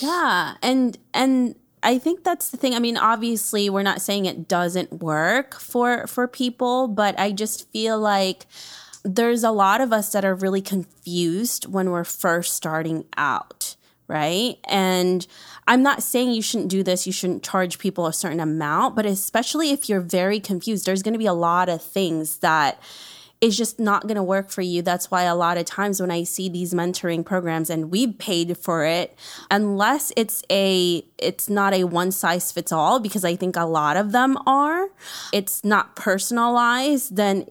Yeah 0.00 0.54
and 0.62 0.96
and 1.12 1.56
I 1.82 1.98
think 1.98 2.24
that's 2.24 2.50
the 2.50 2.56
thing. 2.56 2.74
I 2.74 2.78
mean, 2.78 2.96
obviously, 2.96 3.70
we're 3.70 3.82
not 3.82 4.02
saying 4.02 4.26
it 4.26 4.48
doesn't 4.48 5.02
work 5.02 5.58
for 5.58 6.06
for 6.06 6.26
people, 6.26 6.88
but 6.88 7.18
I 7.18 7.32
just 7.32 7.70
feel 7.70 7.98
like 7.98 8.46
there's 9.04 9.44
a 9.44 9.50
lot 9.50 9.80
of 9.80 9.92
us 9.92 10.12
that 10.12 10.24
are 10.24 10.34
really 10.34 10.60
confused 10.60 11.66
when 11.66 11.90
we're 11.90 12.04
first 12.04 12.54
starting 12.54 13.04
out, 13.16 13.76
right? 14.06 14.56
And 14.64 15.26
I'm 15.66 15.82
not 15.82 16.02
saying 16.02 16.32
you 16.32 16.42
shouldn't 16.42 16.70
do 16.70 16.82
this, 16.82 17.06
you 17.06 17.12
shouldn't 17.12 17.42
charge 17.42 17.78
people 17.78 18.06
a 18.06 18.12
certain 18.12 18.40
amount, 18.40 18.96
but 18.96 19.06
especially 19.06 19.70
if 19.70 19.88
you're 19.88 20.00
very 20.00 20.40
confused, 20.40 20.86
there's 20.86 21.02
going 21.02 21.14
to 21.14 21.18
be 21.18 21.26
a 21.26 21.32
lot 21.32 21.68
of 21.68 21.82
things 21.82 22.38
that 22.38 22.80
is 23.40 23.56
just 23.56 23.78
not 23.78 24.02
going 24.02 24.16
to 24.16 24.22
work 24.22 24.50
for 24.50 24.62
you. 24.62 24.82
That's 24.82 25.10
why 25.10 25.22
a 25.22 25.34
lot 25.34 25.58
of 25.58 25.64
times 25.64 26.00
when 26.00 26.10
I 26.10 26.24
see 26.24 26.48
these 26.48 26.74
mentoring 26.74 27.24
programs 27.24 27.70
and 27.70 27.90
we 27.90 28.12
paid 28.12 28.56
for 28.58 28.84
it, 28.84 29.16
unless 29.50 30.12
it's 30.16 30.42
a 30.50 31.04
it's 31.18 31.48
not 31.48 31.72
a 31.72 31.84
one 31.84 32.10
size 32.10 32.50
fits 32.50 32.72
all 32.72 32.98
because 32.98 33.24
I 33.24 33.36
think 33.36 33.56
a 33.56 33.64
lot 33.64 33.96
of 33.96 34.12
them 34.12 34.36
are, 34.46 34.88
it's 35.32 35.64
not 35.64 35.94
personalized, 35.94 37.16
then 37.16 37.46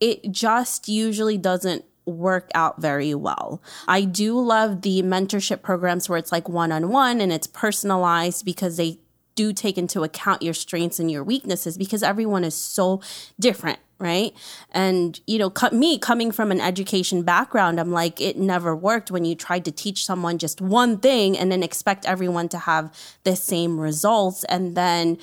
it 0.00 0.30
just 0.30 0.88
usually 0.88 1.38
doesn't 1.38 1.84
work 2.06 2.50
out 2.54 2.80
very 2.80 3.14
well. 3.14 3.62
I 3.88 4.02
do 4.02 4.38
love 4.38 4.82
the 4.82 5.02
mentorship 5.02 5.62
programs 5.62 6.08
where 6.08 6.18
it's 6.18 6.32
like 6.32 6.48
one 6.48 6.70
on 6.70 6.90
one 6.90 7.20
and 7.20 7.32
it's 7.32 7.46
personalized 7.46 8.44
because 8.44 8.76
they 8.76 8.98
do 9.34 9.52
take 9.52 9.78
into 9.78 10.02
account 10.02 10.42
your 10.42 10.54
strengths 10.54 11.00
and 11.00 11.10
your 11.10 11.24
weaknesses 11.24 11.76
because 11.76 12.02
everyone 12.02 12.44
is 12.44 12.54
so 12.54 13.00
different 13.40 13.78
right 13.98 14.34
and 14.72 15.20
you 15.26 15.38
know 15.38 15.52
me 15.72 15.98
coming 15.98 16.32
from 16.32 16.50
an 16.50 16.60
education 16.60 17.22
background 17.22 17.78
i'm 17.78 17.92
like 17.92 18.20
it 18.20 18.36
never 18.36 18.74
worked 18.74 19.10
when 19.10 19.24
you 19.24 19.34
tried 19.34 19.64
to 19.64 19.70
teach 19.70 20.04
someone 20.04 20.36
just 20.36 20.60
one 20.60 20.98
thing 20.98 21.38
and 21.38 21.52
then 21.52 21.62
expect 21.62 22.04
everyone 22.04 22.48
to 22.48 22.58
have 22.58 22.92
the 23.22 23.36
same 23.36 23.78
results 23.78 24.42
and 24.44 24.76
then 24.76 25.16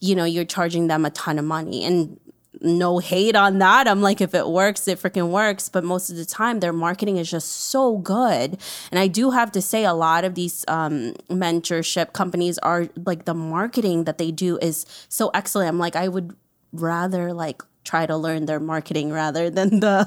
you 0.00 0.14
know 0.14 0.24
you're 0.24 0.44
charging 0.44 0.88
them 0.88 1.04
a 1.04 1.10
ton 1.10 1.38
of 1.38 1.44
money 1.44 1.84
and 1.84 2.18
no 2.60 2.98
hate 2.98 3.36
on 3.36 3.58
that. 3.58 3.86
I'm 3.86 4.00
like, 4.02 4.20
if 4.20 4.34
it 4.34 4.48
works, 4.48 4.88
it 4.88 4.98
freaking 4.98 5.30
works. 5.30 5.68
But 5.68 5.84
most 5.84 6.10
of 6.10 6.16
the 6.16 6.24
time, 6.24 6.60
their 6.60 6.72
marketing 6.72 7.16
is 7.16 7.30
just 7.30 7.48
so 7.48 7.98
good. 7.98 8.58
And 8.90 8.98
I 8.98 9.08
do 9.08 9.30
have 9.30 9.52
to 9.52 9.62
say, 9.62 9.84
a 9.84 9.92
lot 9.92 10.24
of 10.24 10.34
these 10.34 10.64
um, 10.68 11.14
mentorship 11.30 12.12
companies 12.12 12.58
are 12.58 12.88
like 13.04 13.24
the 13.24 13.34
marketing 13.34 14.04
that 14.04 14.18
they 14.18 14.30
do 14.30 14.58
is 14.58 14.86
so 15.08 15.30
excellent. 15.34 15.68
I'm 15.68 15.78
like, 15.78 15.96
I 15.96 16.08
would 16.08 16.34
rather 16.72 17.32
like 17.32 17.62
try 17.86 18.06
to 18.06 18.16
learn 18.16 18.46
their 18.46 18.60
marketing 18.60 19.12
rather 19.12 19.48
than 19.48 19.80
the 19.80 20.06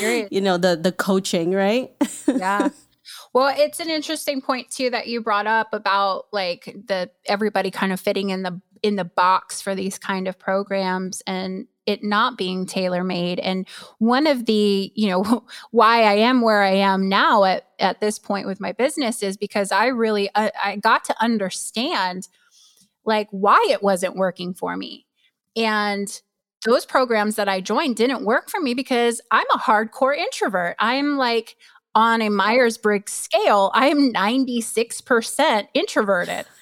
yeah. 0.00 0.26
you 0.30 0.40
know 0.40 0.56
the 0.56 0.76
the 0.76 0.92
coaching 0.92 1.52
right? 1.52 1.90
Yeah. 2.28 2.70
Well 3.32 3.54
it's 3.56 3.80
an 3.80 3.88
interesting 3.88 4.40
point 4.40 4.70
too 4.70 4.90
that 4.90 5.06
you 5.06 5.20
brought 5.20 5.46
up 5.46 5.68
about 5.72 6.26
like 6.32 6.64
the 6.86 7.10
everybody 7.26 7.70
kind 7.70 7.92
of 7.92 8.00
fitting 8.00 8.30
in 8.30 8.42
the 8.42 8.60
in 8.82 8.96
the 8.96 9.04
box 9.04 9.62
for 9.62 9.74
these 9.74 9.98
kind 9.98 10.26
of 10.28 10.38
programs 10.38 11.22
and 11.26 11.66
it 11.86 12.02
not 12.02 12.36
being 12.36 12.66
tailor 12.66 13.04
made 13.04 13.38
and 13.38 13.66
one 13.98 14.26
of 14.26 14.46
the 14.46 14.92
you 14.94 15.08
know 15.08 15.44
why 15.70 16.02
i 16.02 16.14
am 16.14 16.40
where 16.40 16.62
i 16.62 16.72
am 16.72 17.08
now 17.08 17.44
at 17.44 17.68
at 17.78 18.00
this 18.00 18.18
point 18.18 18.46
with 18.46 18.60
my 18.60 18.72
business 18.72 19.22
is 19.22 19.36
because 19.36 19.70
i 19.70 19.86
really 19.86 20.28
uh, 20.34 20.50
i 20.62 20.76
got 20.76 21.04
to 21.04 21.14
understand 21.22 22.28
like 23.06 23.28
why 23.30 23.64
it 23.70 23.82
wasn't 23.82 24.16
working 24.16 24.52
for 24.52 24.76
me. 24.76 25.06
And 25.54 26.08
those 26.66 26.84
programs 26.84 27.36
that 27.36 27.48
I 27.48 27.60
joined 27.60 27.96
didn't 27.96 28.24
work 28.24 28.50
for 28.50 28.60
me 28.60 28.74
because 28.74 29.20
I'm 29.30 29.46
a 29.54 29.58
hardcore 29.58 30.16
introvert. 30.16 30.76
I'm 30.80 31.16
like 31.16 31.56
on 31.94 32.20
a 32.20 32.28
Myers 32.28 32.76
Briggs 32.76 33.12
scale, 33.12 33.70
I 33.72 33.86
am 33.86 34.12
96% 34.12 35.66
introverted. 35.72 36.44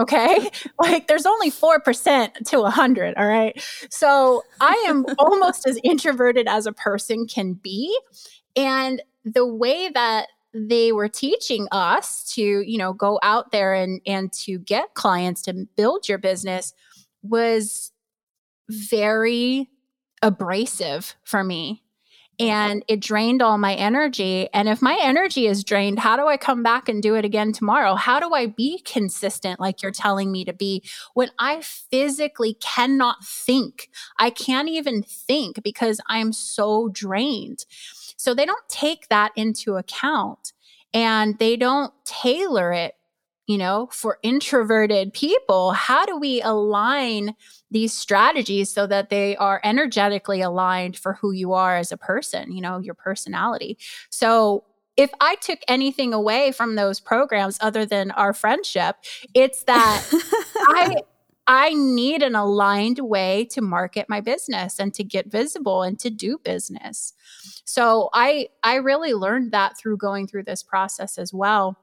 Okay. 0.00 0.50
like 0.80 1.06
there's 1.06 1.24
only 1.24 1.48
4% 1.50 2.32
to 2.48 2.60
100. 2.60 3.14
All 3.14 3.26
right. 3.26 3.62
So 3.90 4.42
I 4.60 4.84
am 4.88 5.06
almost 5.18 5.68
as 5.68 5.78
introverted 5.84 6.48
as 6.48 6.66
a 6.66 6.72
person 6.72 7.28
can 7.28 7.52
be. 7.52 7.96
And 8.56 9.00
the 9.24 9.46
way 9.46 9.88
that 9.90 10.26
they 10.52 10.90
were 10.90 11.08
teaching 11.08 11.68
us 11.70 12.34
to, 12.34 12.42
you 12.42 12.76
know, 12.76 12.92
go 12.92 13.20
out 13.22 13.52
there 13.52 13.72
and, 13.72 14.00
and 14.04 14.32
to 14.32 14.58
get 14.58 14.94
clients 14.94 15.42
to 15.42 15.66
build 15.76 16.08
your 16.08 16.18
business 16.18 16.74
was 17.22 17.91
very 18.68 19.68
abrasive 20.22 21.16
for 21.24 21.42
me 21.42 21.82
and 22.38 22.84
it 22.88 23.00
drained 23.00 23.42
all 23.42 23.58
my 23.58 23.74
energy. 23.74 24.48
And 24.52 24.68
if 24.68 24.80
my 24.80 24.98
energy 25.00 25.46
is 25.46 25.64
drained, 25.64 25.98
how 25.98 26.16
do 26.16 26.26
I 26.26 26.36
come 26.36 26.62
back 26.62 26.88
and 26.88 27.02
do 27.02 27.14
it 27.14 27.24
again 27.24 27.52
tomorrow? 27.52 27.94
How 27.94 28.20
do 28.20 28.34
I 28.34 28.46
be 28.46 28.80
consistent 28.80 29.60
like 29.60 29.82
you're 29.82 29.92
telling 29.92 30.32
me 30.32 30.44
to 30.46 30.52
be 30.52 30.82
when 31.14 31.30
I 31.38 31.60
physically 31.60 32.54
cannot 32.54 33.24
think? 33.24 33.90
I 34.18 34.30
can't 34.30 34.68
even 34.68 35.02
think 35.02 35.62
because 35.62 36.00
I'm 36.06 36.32
so 36.32 36.88
drained. 36.88 37.64
So 38.16 38.34
they 38.34 38.46
don't 38.46 38.68
take 38.68 39.08
that 39.08 39.32
into 39.36 39.76
account 39.76 40.52
and 40.94 41.38
they 41.38 41.56
don't 41.56 41.92
tailor 42.04 42.72
it 42.72 42.94
you 43.46 43.58
know, 43.58 43.88
for 43.92 44.18
introverted 44.22 45.12
people, 45.12 45.72
how 45.72 46.06
do 46.06 46.16
we 46.16 46.40
align 46.42 47.34
these 47.70 47.92
strategies 47.92 48.70
so 48.70 48.86
that 48.86 49.10
they 49.10 49.36
are 49.36 49.60
energetically 49.64 50.40
aligned 50.40 50.96
for 50.96 51.14
who 51.14 51.32
you 51.32 51.52
are 51.52 51.76
as 51.76 51.90
a 51.90 51.96
person, 51.96 52.52
you 52.52 52.60
know, 52.60 52.78
your 52.78 52.94
personality? 52.94 53.78
So, 54.10 54.64
if 54.96 55.10
I 55.22 55.36
took 55.36 55.58
anything 55.68 56.12
away 56.12 56.52
from 56.52 56.74
those 56.74 57.00
programs 57.00 57.56
other 57.62 57.86
than 57.86 58.10
our 58.10 58.34
friendship, 58.34 58.96
it's 59.34 59.62
that 59.64 60.06
I 60.56 60.96
I 61.46 61.74
need 61.74 62.22
an 62.22 62.34
aligned 62.34 62.98
way 62.98 63.46
to 63.46 63.60
market 63.60 64.06
my 64.08 64.20
business 64.20 64.78
and 64.78 64.94
to 64.94 65.02
get 65.02 65.26
visible 65.26 65.82
and 65.82 65.98
to 66.00 66.10
do 66.10 66.38
business. 66.38 67.14
So 67.64 68.10
I 68.12 68.48
I 68.62 68.76
really 68.76 69.14
learned 69.14 69.50
that 69.52 69.78
through 69.78 69.96
going 69.96 70.26
through 70.26 70.44
this 70.44 70.62
process 70.62 71.18
as 71.18 71.32
well 71.32 71.78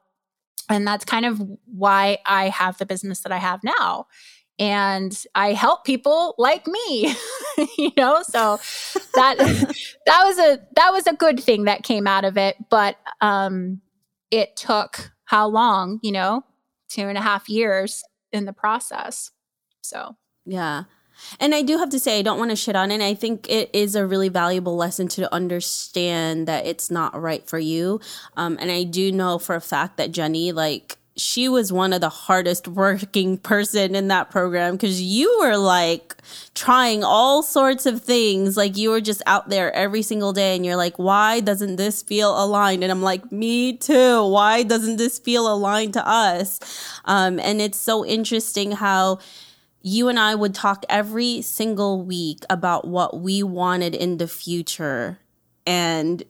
and 0.70 0.88
that's 0.88 1.04
kind 1.04 1.26
of 1.26 1.42
why 1.66 2.20
I 2.26 2.50
have 2.50 2.78
the 2.78 2.86
business 2.86 3.22
that 3.22 3.32
I 3.32 3.38
have 3.38 3.64
now. 3.64 4.08
And 4.60 5.18
I 5.36 5.54
help 5.54 5.86
people 5.86 6.36
like 6.38 6.68
me, 6.68 7.16
you 7.78 7.92
know. 7.98 8.22
So 8.24 8.60
that 9.16 9.38
that 10.06 10.24
was 10.24 10.38
a 10.38 10.60
that 10.76 10.92
was 10.92 11.08
a 11.08 11.14
good 11.14 11.40
thing 11.40 11.64
that 11.66 11.84
came 11.84 12.08
out 12.08 12.26
of 12.26 12.38
it. 12.38 12.58
But 12.70 12.98
um, 13.22 13.82
it 14.32 14.56
took 14.56 15.12
how 15.26 15.48
long? 15.48 16.00
You 16.04 16.12
know, 16.12 16.44
two 16.90 17.08
and 17.08 17.18
a 17.18 17.22
half 17.22 17.48
years 17.48 18.04
in 18.32 18.46
the 18.46 18.54
process. 18.54 19.32
So 19.82 20.18
yeah, 20.46 20.84
and 21.40 21.54
I 21.54 21.62
do 21.62 21.78
have 21.78 21.90
to 21.90 22.00
say, 22.00 22.20
I 22.20 22.22
don't 22.22 22.40
want 22.40 22.52
to 22.52 22.56
shit 22.56 22.76
on 22.76 22.92
it. 22.92 23.02
I 23.02 23.14
think 23.14 23.50
it 23.50 23.70
is 23.74 23.96
a 23.96 24.06
really 24.06 24.30
valuable 24.30 24.76
lesson 24.76 25.08
to 25.10 25.34
understand 25.34 26.48
that 26.48 26.66
it's 26.66 26.90
not 26.90 27.20
right 27.20 27.48
for 27.48 27.60
you. 27.60 28.00
Um, 28.38 28.58
and 28.60 28.72
I 28.72 28.84
do 28.84 29.12
know 29.12 29.40
for 29.40 29.56
a 29.56 29.62
fact 29.62 29.98
that 29.98 30.12
Jenny, 30.12 30.52
like, 30.52 30.98
she 31.20 31.50
was 31.50 31.72
one 31.72 31.92
of 31.94 32.02
the 32.02 32.10
hardest 32.10 32.68
working 32.68 33.38
person 33.38 33.94
in 33.94 34.08
that 34.08 34.32
program 34.32 34.76
because 34.76 35.02
you 35.02 35.38
were 35.40 35.58
like 35.58 36.16
trying 36.56 37.04
all 37.04 37.44
sorts 37.44 37.86
of 37.86 38.02
things 38.02 38.56
like 38.56 38.78
you 38.78 38.90
were 38.90 39.02
just 39.02 39.22
out 39.26 39.50
there 39.50 39.74
every 39.74 40.02
single 40.02 40.34
day 40.34 40.56
and 40.56 40.66
you're 40.66 40.76
like 40.76 40.98
why 40.98 41.40
doesn't 41.40 41.76
this 41.76 42.02
feel 42.02 42.42
aligned 42.42 42.84
and 42.84 42.92
i'm 42.92 43.02
like 43.02 43.32
me 43.32 43.76
too 43.76 44.26
why 44.28 44.64
doesn't 44.64 44.98
this 44.98 45.20
feel 45.20 45.52
aligned 45.52 45.94
to 45.94 46.08
us 46.08 46.60
um, 47.06 47.40
and 47.40 47.62
it's 47.62 47.78
so 47.78 48.06
interesting 48.06 48.72
how 48.72 49.20
you 49.82 50.08
and 50.08 50.20
I 50.20 50.36
would 50.36 50.54
talk 50.54 50.86
every 50.90 51.42
single 51.42 52.04
week 52.04 52.44
about 52.50 52.88
what 52.88 53.20
we 53.20 53.44
wanted 53.44 53.96
in 53.96 54.18
the 54.18 54.28
future. 54.28 55.20
And 55.66 56.24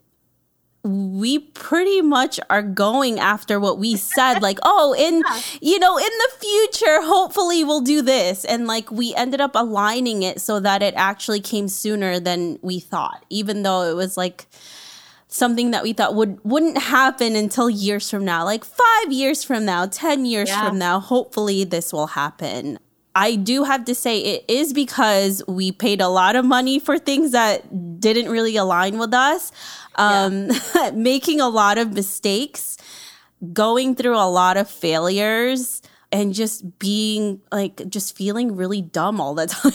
we 0.83 1.39
pretty 1.39 2.01
much 2.01 2.39
are 2.49 2.61
going 2.61 3.19
after 3.19 3.59
what 3.59 3.77
we 3.77 3.97
said 3.97 4.39
like 4.41 4.57
oh 4.63 4.95
in 4.97 5.21
you 5.61 5.77
know 5.77 5.97
in 5.97 6.05
the 6.05 6.29
future 6.39 7.01
hopefully 7.01 7.63
we'll 7.65 7.81
do 7.81 8.01
this 8.01 8.45
and 8.45 8.65
like 8.65 8.89
we 8.89 9.13
ended 9.15 9.41
up 9.41 9.51
aligning 9.55 10.23
it 10.23 10.39
so 10.39 10.59
that 10.59 10.81
it 10.81 10.93
actually 10.95 11.41
came 11.41 11.67
sooner 11.67 12.17
than 12.19 12.57
we 12.61 12.79
thought 12.79 13.25
even 13.29 13.63
though 13.63 13.83
it 13.83 13.93
was 13.93 14.15
like 14.15 14.45
something 15.27 15.71
that 15.71 15.83
we 15.83 15.91
thought 15.91 16.15
would 16.15 16.39
wouldn't 16.45 16.77
happen 16.77 17.35
until 17.35 17.69
years 17.69 18.09
from 18.09 18.23
now 18.23 18.45
like 18.45 18.63
5 18.63 19.11
years 19.11 19.43
from 19.43 19.65
now 19.65 19.85
10 19.85 20.25
years 20.25 20.47
yeah. 20.47 20.65
from 20.65 20.79
now 20.79 21.01
hopefully 21.01 21.65
this 21.65 21.91
will 21.91 22.07
happen 22.07 22.79
I 23.19 23.35
do 23.35 23.65
have 23.65 23.83
to 23.83 23.95
say 23.95 24.19
it 24.19 24.45
is 24.47 24.71
because 24.71 25.43
we 25.45 25.73
paid 25.73 25.99
a 25.99 26.07
lot 26.07 26.37
of 26.37 26.45
money 26.45 26.79
for 26.79 26.97
things 26.97 27.33
that 27.33 27.99
didn't 27.99 28.31
really 28.31 28.55
align 28.55 28.97
with 28.97 29.13
us 29.13 29.51
um, 29.95 30.47
yeah. 30.73 30.91
making 30.95 31.41
a 31.41 31.49
lot 31.49 31.77
of 31.77 31.91
mistakes, 31.91 32.77
going 33.51 33.95
through 33.95 34.15
a 34.15 34.29
lot 34.29 34.55
of 34.55 34.69
failures, 34.69 35.81
and 36.13 36.33
just 36.33 36.79
being 36.79 37.41
like, 37.51 37.89
just 37.89 38.15
feeling 38.15 38.55
really 38.55 38.81
dumb 38.81 39.19
all 39.19 39.35
the 39.35 39.47
time. 39.47 39.73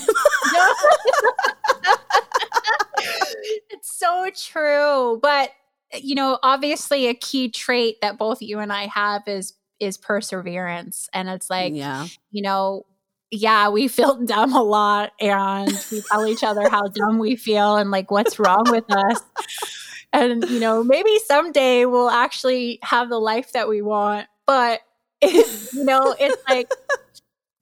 it's 3.68 3.94
so 3.94 4.30
true. 4.34 5.18
But, 5.20 5.50
you 5.92 6.14
know, 6.14 6.38
obviously, 6.42 7.08
a 7.08 7.14
key 7.14 7.50
trait 7.50 8.00
that 8.00 8.16
both 8.16 8.40
you 8.40 8.58
and 8.60 8.72
I 8.72 8.86
have 8.86 9.28
is 9.28 9.52
is 9.80 9.98
perseverance 9.98 11.10
and 11.12 11.28
it's 11.28 11.50
like 11.50 11.74
yeah. 11.74 12.06
you 12.30 12.40
know 12.40 12.86
yeah, 13.30 13.68
we 13.68 13.88
feel 13.88 14.16
dumb 14.24 14.54
a 14.54 14.62
lot 14.62 15.12
and 15.20 15.70
we 15.90 16.02
tell 16.02 16.26
each 16.26 16.44
other 16.44 16.68
how 16.68 16.82
dumb 16.82 17.18
we 17.18 17.36
feel 17.36 17.76
and 17.76 17.90
like 17.90 18.10
what's 18.10 18.38
wrong 18.38 18.64
with 18.70 18.84
us. 18.90 19.20
And 20.12 20.48
you 20.48 20.60
know 20.60 20.84
maybe 20.84 21.18
someday 21.26 21.86
we'll 21.86 22.10
actually 22.10 22.78
have 22.82 23.08
the 23.08 23.18
life 23.18 23.50
that 23.52 23.68
we 23.68 23.82
want 23.82 24.28
but 24.46 24.80
it, 25.20 25.68
you 25.72 25.84
know 25.84 26.14
it's 26.20 26.40
like 26.48 26.70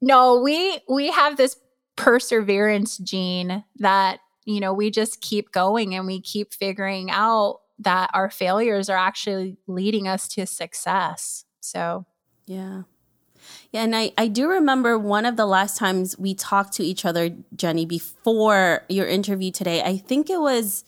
no 0.01 0.39
we 0.39 0.79
we 0.87 1.09
have 1.09 1.35
this 1.35 1.57
perseverance 1.95 2.99
gene 2.99 3.63
that 3.77 4.19
you 4.45 4.59
know 4.59 4.71
we 4.71 4.91
just 4.91 5.19
keep 5.21 5.51
going 5.51 5.95
and 5.95 6.05
we 6.05 6.21
keep 6.21 6.53
figuring 6.53 7.09
out 7.09 7.61
that 7.79 8.09
our 8.13 8.29
failures 8.29 8.89
are 8.89 8.97
actually 8.97 9.57
leading 9.67 10.07
us 10.07 10.27
to 10.29 10.45
success. 10.45 11.45
So 11.59 12.05
yeah, 12.45 12.83
and 13.73 13.95
I, 13.95 14.11
I 14.17 14.27
do 14.27 14.47
remember 14.47 14.97
one 14.97 15.25
of 15.25 15.35
the 15.35 15.45
last 15.45 15.77
times 15.77 16.17
we 16.17 16.35
talked 16.35 16.73
to 16.73 16.83
each 16.83 17.05
other, 17.05 17.31
Jenny, 17.55 17.85
before 17.85 18.83
your 18.87 19.07
interview 19.07 19.51
today. 19.51 19.81
I 19.81 19.97
think 19.97 20.29
it 20.29 20.39
was 20.39 20.83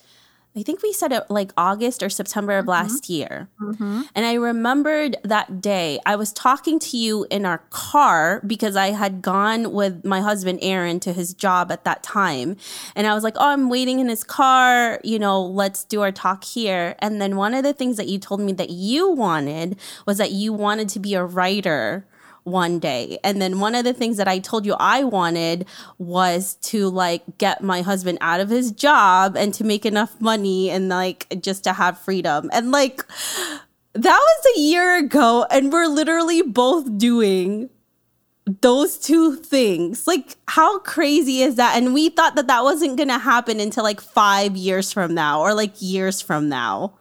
I 0.57 0.63
think 0.63 0.81
we 0.81 0.93
said 0.93 1.11
it 1.11 1.29
like 1.29 1.51
August 1.57 2.01
or 2.01 2.09
September 2.09 2.57
of 2.57 2.63
mm-hmm. 2.63 2.69
last 2.69 3.09
year. 3.09 3.49
Mm-hmm. 3.59 4.03
And 4.15 4.25
I 4.25 4.35
remembered 4.35 5.17
that 5.23 5.59
day. 5.59 5.99
I 6.05 6.15
was 6.15 6.31
talking 6.31 6.79
to 6.79 6.97
you 6.97 7.27
in 7.29 7.45
our 7.45 7.57
car 7.71 8.41
because 8.47 8.77
I 8.77 8.91
had 8.91 9.21
gone 9.21 9.73
with 9.73 10.05
my 10.05 10.21
husband, 10.21 10.59
Aaron, 10.61 11.01
to 11.01 11.11
his 11.11 11.33
job 11.33 11.73
at 11.73 11.83
that 11.83 12.03
time. 12.03 12.55
And 12.95 13.05
I 13.05 13.13
was 13.13 13.23
like, 13.23 13.35
oh, 13.35 13.49
I'm 13.49 13.69
waiting 13.69 13.99
in 13.99 14.07
his 14.07 14.23
car. 14.23 15.01
You 15.03 15.19
know, 15.19 15.41
let's 15.41 15.83
do 15.83 16.01
our 16.01 16.13
talk 16.13 16.45
here. 16.45 16.95
And 16.99 17.21
then 17.21 17.35
one 17.35 17.53
of 17.53 17.63
the 17.63 17.73
things 17.73 17.97
that 17.97 18.07
you 18.07 18.17
told 18.17 18.39
me 18.39 18.53
that 18.53 18.69
you 18.69 19.09
wanted 19.09 19.77
was 20.05 20.19
that 20.19 20.31
you 20.31 20.53
wanted 20.53 20.87
to 20.89 20.99
be 20.99 21.15
a 21.15 21.25
writer 21.25 22.07
one 22.45 22.79
day. 22.79 23.17
And 23.23 23.41
then 23.41 23.59
one 23.59 23.75
of 23.75 23.83
the 23.83 23.93
things 23.93 24.17
that 24.17 24.27
I 24.27 24.39
told 24.39 24.65
you 24.65 24.75
I 24.79 25.03
wanted 25.03 25.65
was 25.97 26.55
to 26.63 26.89
like 26.89 27.37
get 27.37 27.61
my 27.61 27.81
husband 27.81 28.19
out 28.21 28.39
of 28.39 28.49
his 28.49 28.71
job 28.71 29.35
and 29.35 29.53
to 29.55 29.63
make 29.63 29.85
enough 29.85 30.21
money 30.21 30.69
and 30.69 30.87
like 30.87 31.27
just 31.41 31.63
to 31.65 31.73
have 31.73 31.99
freedom. 31.99 32.49
And 32.53 32.71
like 32.71 33.03
that 33.93 34.19
was 34.19 34.55
a 34.55 34.59
year 34.59 34.97
ago 34.97 35.45
and 35.49 35.73
we're 35.73 35.87
literally 35.87 36.43
both 36.43 36.97
doing 36.97 37.69
those 38.61 38.97
two 38.97 39.35
things. 39.35 40.05
Like, 40.05 40.37
how 40.47 40.79
crazy 40.79 41.41
is 41.41 41.55
that? 41.55 41.75
And 41.75 41.93
we 41.93 42.09
thought 42.09 42.35
that 42.35 42.47
that 42.47 42.63
wasn't 42.63 42.97
going 42.97 43.09
to 43.09 43.17
happen 43.17 43.59
until 43.59 43.83
like 43.83 43.99
five 43.99 44.55
years 44.55 44.93
from 44.93 45.15
now 45.15 45.41
or 45.41 45.53
like 45.53 45.73
years 45.79 46.21
from 46.21 46.47
now. 46.47 46.93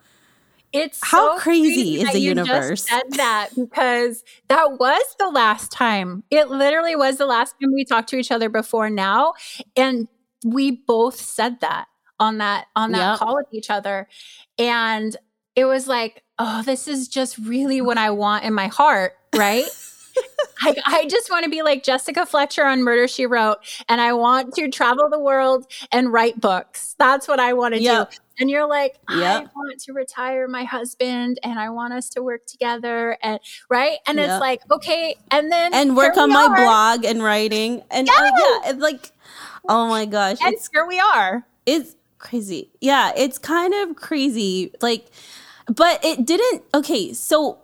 It's 0.75 0.99
how 1.03 1.37
so 1.37 1.41
crazy, 1.41 2.01
crazy, 2.01 2.03
is 2.03 2.13
the 2.13 2.19
universe? 2.19 2.89
said 2.89 3.05
that 3.11 3.51
because 3.55 4.25
that 4.49 4.73
was 4.73 5.03
the 5.21 5.31
last 5.31 5.71
time. 5.71 6.25
It 6.31 6.51
literally 6.51 6.97
was 6.97 7.17
the 7.17 7.27
last 7.27 7.55
time 7.61 7.73
we 7.73 7.85
talked 7.85 8.09
to 8.09 8.17
each 8.17 8.33
other 8.33 8.49
before 8.49 8.91
now, 8.91 9.35
and 9.77 10.09
we 10.45 10.73
both 10.73 11.15
said 11.15 11.61
that 11.61 11.87
on 12.19 12.39
that 12.39 12.67
on 12.75 12.91
that 12.91 13.13
yep. 13.13 13.19
call 13.21 13.37
with 13.37 13.47
each 13.53 13.71
other, 13.71 14.09
and 14.59 15.17
it 15.55 15.65
was 15.65 15.87
like, 15.87 16.25
oh, 16.41 16.63
this 16.65 16.89
is 16.89 17.07
just 17.07 17.39
really 17.39 17.81
what 17.81 17.97
I 17.97 18.11
want 18.11 18.45
in 18.45 18.53
my 18.53 18.67
heart, 18.67 19.13
right? 19.37 19.65
I, 20.61 20.77
I, 20.87 21.07
just 21.07 21.31
want 21.31 21.45
to 21.45 21.51
be 21.51 21.63
like 21.63 21.83
Jessica 21.83 22.25
Fletcher 22.25 22.65
on 22.65 22.83
Murder 22.83 23.09
She 23.09 23.27
Wrote, 23.27 23.59
and 23.89 24.01
I 24.01 24.13
want 24.13 24.55
to 24.55 24.69
travel 24.71 25.09
the 25.09 25.19
world 25.19 25.67
and 25.93 26.13
write 26.13 26.41
books. 26.41 26.95
That's 26.99 27.29
what 27.29 27.41
I 27.41 27.53
want 27.53 27.75
to 27.75 27.81
yep. 27.81 28.11
do. 28.11 28.17
And 28.39 28.51
you're 28.51 28.69
like, 28.69 28.99
yep. 29.09 29.45
I 29.45 29.47
want 29.55 29.81
to 29.81 29.93
retire 29.93 30.49
my 30.49 30.65
husband, 30.65 31.39
and 31.43 31.59
I 31.59 31.71
want 31.71 31.93
us 31.93 32.09
to 32.11 32.23
work 32.23 32.47
together, 32.47 33.17
and 33.23 33.39
right. 33.71 33.99
And 34.07 34.19
yep. 34.19 34.31
it's 34.31 34.41
like, 34.41 34.63
okay, 34.71 35.17
and 35.31 35.51
then 35.53 35.73
and 35.75 35.97
work 35.97 36.17
on 36.17 36.31
my 36.31 36.49
blog 36.49 37.05
and 37.05 37.23
writing, 37.23 37.83
and 37.91 38.07
yes! 38.07 38.21
uh, 38.21 38.25
yeah, 38.25 38.71
it's 38.71 38.81
like, 38.81 39.13
oh 39.69 39.89
my 39.89 40.05
gosh, 40.07 40.39
and 40.43 40.55
it's, 40.55 40.69
here 40.73 40.87
we 40.87 40.99
are. 40.99 41.47
It's 41.67 41.95
crazy. 42.19 42.71
Yeah, 42.81 43.13
it's 43.17 43.39
kind 43.39 43.75
of 43.75 43.97
crazy. 43.97 44.73
Like, 44.81 45.07
but 45.67 46.05
it 46.05 46.27
didn't. 46.27 46.65
Okay, 46.75 47.13
so 47.13 47.59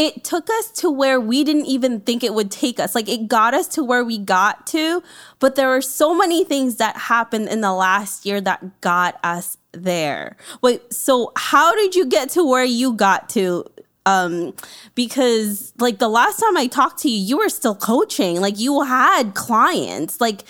it 0.00 0.24
took 0.24 0.48
us 0.48 0.70
to 0.70 0.90
where 0.90 1.20
we 1.20 1.44
didn't 1.44 1.66
even 1.66 2.00
think 2.00 2.24
it 2.24 2.32
would 2.32 2.50
take 2.50 2.80
us. 2.80 2.94
Like 2.94 3.06
it 3.06 3.28
got 3.28 3.52
us 3.52 3.68
to 3.68 3.84
where 3.84 4.02
we 4.02 4.16
got 4.16 4.66
to, 4.68 5.02
but 5.40 5.56
there 5.56 5.68
were 5.68 5.82
so 5.82 6.14
many 6.14 6.42
things 6.42 6.76
that 6.76 6.96
happened 6.96 7.48
in 7.48 7.60
the 7.60 7.74
last 7.74 8.24
year 8.24 8.40
that 8.40 8.80
got 8.80 9.20
us 9.22 9.58
there. 9.72 10.38
Wait, 10.62 10.90
so 10.90 11.32
how 11.36 11.74
did 11.74 11.94
you 11.94 12.06
get 12.06 12.30
to 12.30 12.48
where 12.48 12.64
you 12.64 12.94
got 12.94 13.28
to? 13.30 13.66
Um, 14.06 14.54
because 14.94 15.74
like 15.78 15.98
the 15.98 16.08
last 16.08 16.40
time 16.40 16.56
I 16.56 16.66
talked 16.66 17.00
to 17.02 17.10
you, 17.10 17.18
you 17.18 17.36
were 17.36 17.50
still 17.50 17.74
coaching, 17.74 18.40
like 18.40 18.58
you 18.58 18.80
had 18.80 19.34
clients. 19.34 20.18
Like, 20.18 20.44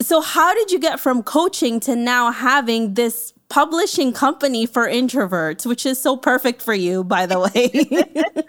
so 0.00 0.20
how 0.20 0.52
did 0.52 0.72
you 0.72 0.80
get 0.80 0.98
from 0.98 1.22
coaching 1.22 1.78
to 1.80 1.94
now 1.94 2.32
having 2.32 2.94
this 2.94 3.32
publishing 3.48 4.12
company 4.12 4.66
for 4.66 4.88
introverts, 4.88 5.66
which 5.66 5.86
is 5.86 6.00
so 6.00 6.16
perfect 6.16 6.62
for 6.62 6.74
you, 6.74 7.04
by 7.04 7.26
the 7.26 7.40
way. 7.40 8.44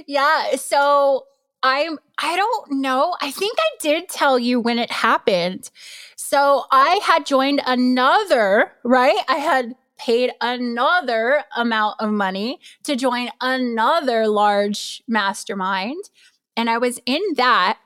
yeah. 0.06 0.56
So 0.56 1.26
I'm, 1.62 1.98
I 2.18 2.36
don't 2.36 2.80
know. 2.80 3.16
I 3.20 3.30
think 3.30 3.56
I 3.58 3.70
did 3.80 4.08
tell 4.08 4.38
you 4.38 4.60
when 4.60 4.78
it 4.78 4.90
happened. 4.90 5.70
So 6.16 6.64
I 6.70 7.00
had 7.02 7.26
joined 7.26 7.62
another, 7.66 8.72
right? 8.84 9.22
I 9.28 9.36
had 9.36 9.74
paid 9.98 10.32
another 10.40 11.44
amount 11.56 11.96
of 12.00 12.10
money 12.10 12.58
to 12.82 12.96
join 12.96 13.28
another 13.40 14.26
large 14.26 15.02
mastermind. 15.06 16.10
And 16.56 16.68
I 16.68 16.78
was 16.78 16.98
in 17.06 17.20
that. 17.36 17.78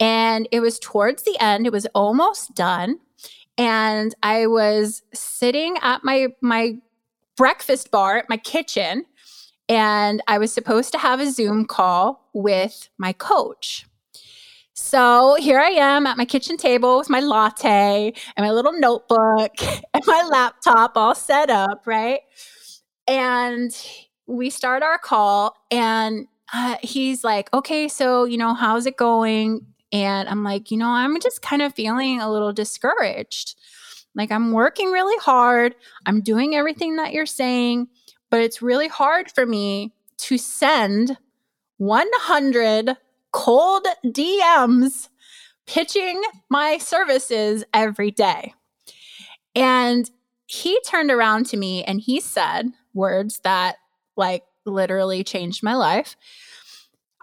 And 0.00 0.48
it 0.50 0.60
was 0.60 0.78
towards 0.78 1.22
the 1.22 1.36
end, 1.40 1.66
it 1.66 1.72
was 1.72 1.86
almost 1.94 2.54
done 2.54 2.98
and 3.58 4.14
I 4.22 4.46
was 4.46 5.02
sitting 5.12 5.76
at 5.82 6.04
my 6.04 6.28
my 6.40 6.78
breakfast 7.36 7.90
bar 7.90 8.18
at 8.18 8.28
my 8.28 8.36
kitchen 8.36 9.04
and 9.68 10.22
I 10.28 10.38
was 10.38 10.52
supposed 10.52 10.92
to 10.92 10.98
have 10.98 11.20
a 11.20 11.30
Zoom 11.30 11.64
call 11.64 12.28
with 12.32 12.88
my 12.98 13.12
coach. 13.12 13.86
So 14.74 15.36
here 15.38 15.58
I 15.58 15.70
am 15.70 16.06
at 16.06 16.16
my 16.16 16.24
kitchen 16.24 16.56
table 16.56 16.98
with 16.98 17.08
my 17.08 17.20
latte 17.20 18.12
and 18.36 18.44
my 18.44 18.50
little 18.50 18.72
notebook 18.72 19.52
and 19.94 20.04
my 20.06 20.28
laptop 20.30 20.96
all 20.96 21.14
set 21.14 21.48
up, 21.48 21.86
right? 21.86 22.20
And 23.06 23.70
we 24.26 24.50
start 24.50 24.82
our 24.82 24.98
call 24.98 25.56
and 25.70 26.26
uh, 26.52 26.76
he's 26.82 27.24
like, 27.24 27.52
okay, 27.54 27.88
so, 27.88 28.24
you 28.24 28.36
know, 28.36 28.54
how's 28.54 28.86
it 28.86 28.96
going? 28.96 29.66
And 29.94 30.28
I'm 30.28 30.42
like, 30.42 30.72
you 30.72 30.76
know, 30.76 30.90
I'm 30.90 31.20
just 31.20 31.40
kind 31.40 31.62
of 31.62 31.72
feeling 31.72 32.20
a 32.20 32.30
little 32.30 32.52
discouraged. 32.52 33.54
Like, 34.16 34.32
I'm 34.32 34.52
working 34.52 34.90
really 34.90 35.16
hard, 35.18 35.74
I'm 36.04 36.20
doing 36.20 36.54
everything 36.54 36.96
that 36.96 37.12
you're 37.12 37.26
saying, 37.26 37.88
but 38.30 38.40
it's 38.40 38.60
really 38.60 38.88
hard 38.88 39.30
for 39.30 39.46
me 39.46 39.92
to 40.18 40.36
send 40.36 41.16
100 41.78 42.96
cold 43.32 43.86
DMs 44.04 45.08
pitching 45.66 46.22
my 46.50 46.78
services 46.78 47.64
every 47.72 48.10
day. 48.10 48.52
And 49.54 50.10
he 50.46 50.78
turned 50.86 51.10
around 51.10 51.46
to 51.46 51.56
me 51.56 51.84
and 51.84 52.00
he 52.00 52.20
said 52.20 52.70
words 52.92 53.40
that 53.44 53.76
like 54.16 54.44
literally 54.66 55.24
changed 55.24 55.62
my 55.62 55.74
life. 55.74 56.16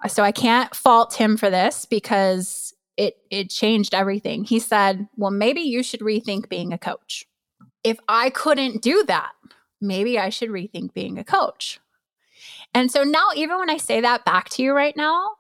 So 0.08 0.24
I 0.24 0.32
can't 0.32 0.74
fault 0.76 1.14
him 1.14 1.38
for 1.38 1.50
this 1.50 1.86
because 1.86 2.74
it 2.98 3.18
it 3.30 3.50
changed 3.50 3.94
everything. 3.94 4.44
He 4.44 4.60
said, 4.60 5.08
"Well, 5.16 5.32
maybe 5.32 5.62
you 5.62 5.84
should 5.84 6.02
rethink 6.02 6.50
being 6.50 6.74
a 6.74 6.78
coach." 6.78 7.26
If 7.84 8.00
I 8.08 8.30
couldn't 8.30 8.82
do 8.82 9.04
that, 9.08 9.32
maybe 9.80 10.20
I 10.20 10.30
should 10.30 10.50
rethink 10.50 10.94
being 10.94 11.18
a 11.18 11.24
coach. 11.24 11.80
And 12.74 12.92
so 12.92 13.04
now 13.04 13.30
even 13.36 13.58
when 13.58 13.70
I 13.70 13.78
say 13.78 14.02
that 14.02 14.26
back 14.26 14.50
to 14.50 14.64
you 14.64 14.74
right 14.74 14.96
now, 14.96 15.32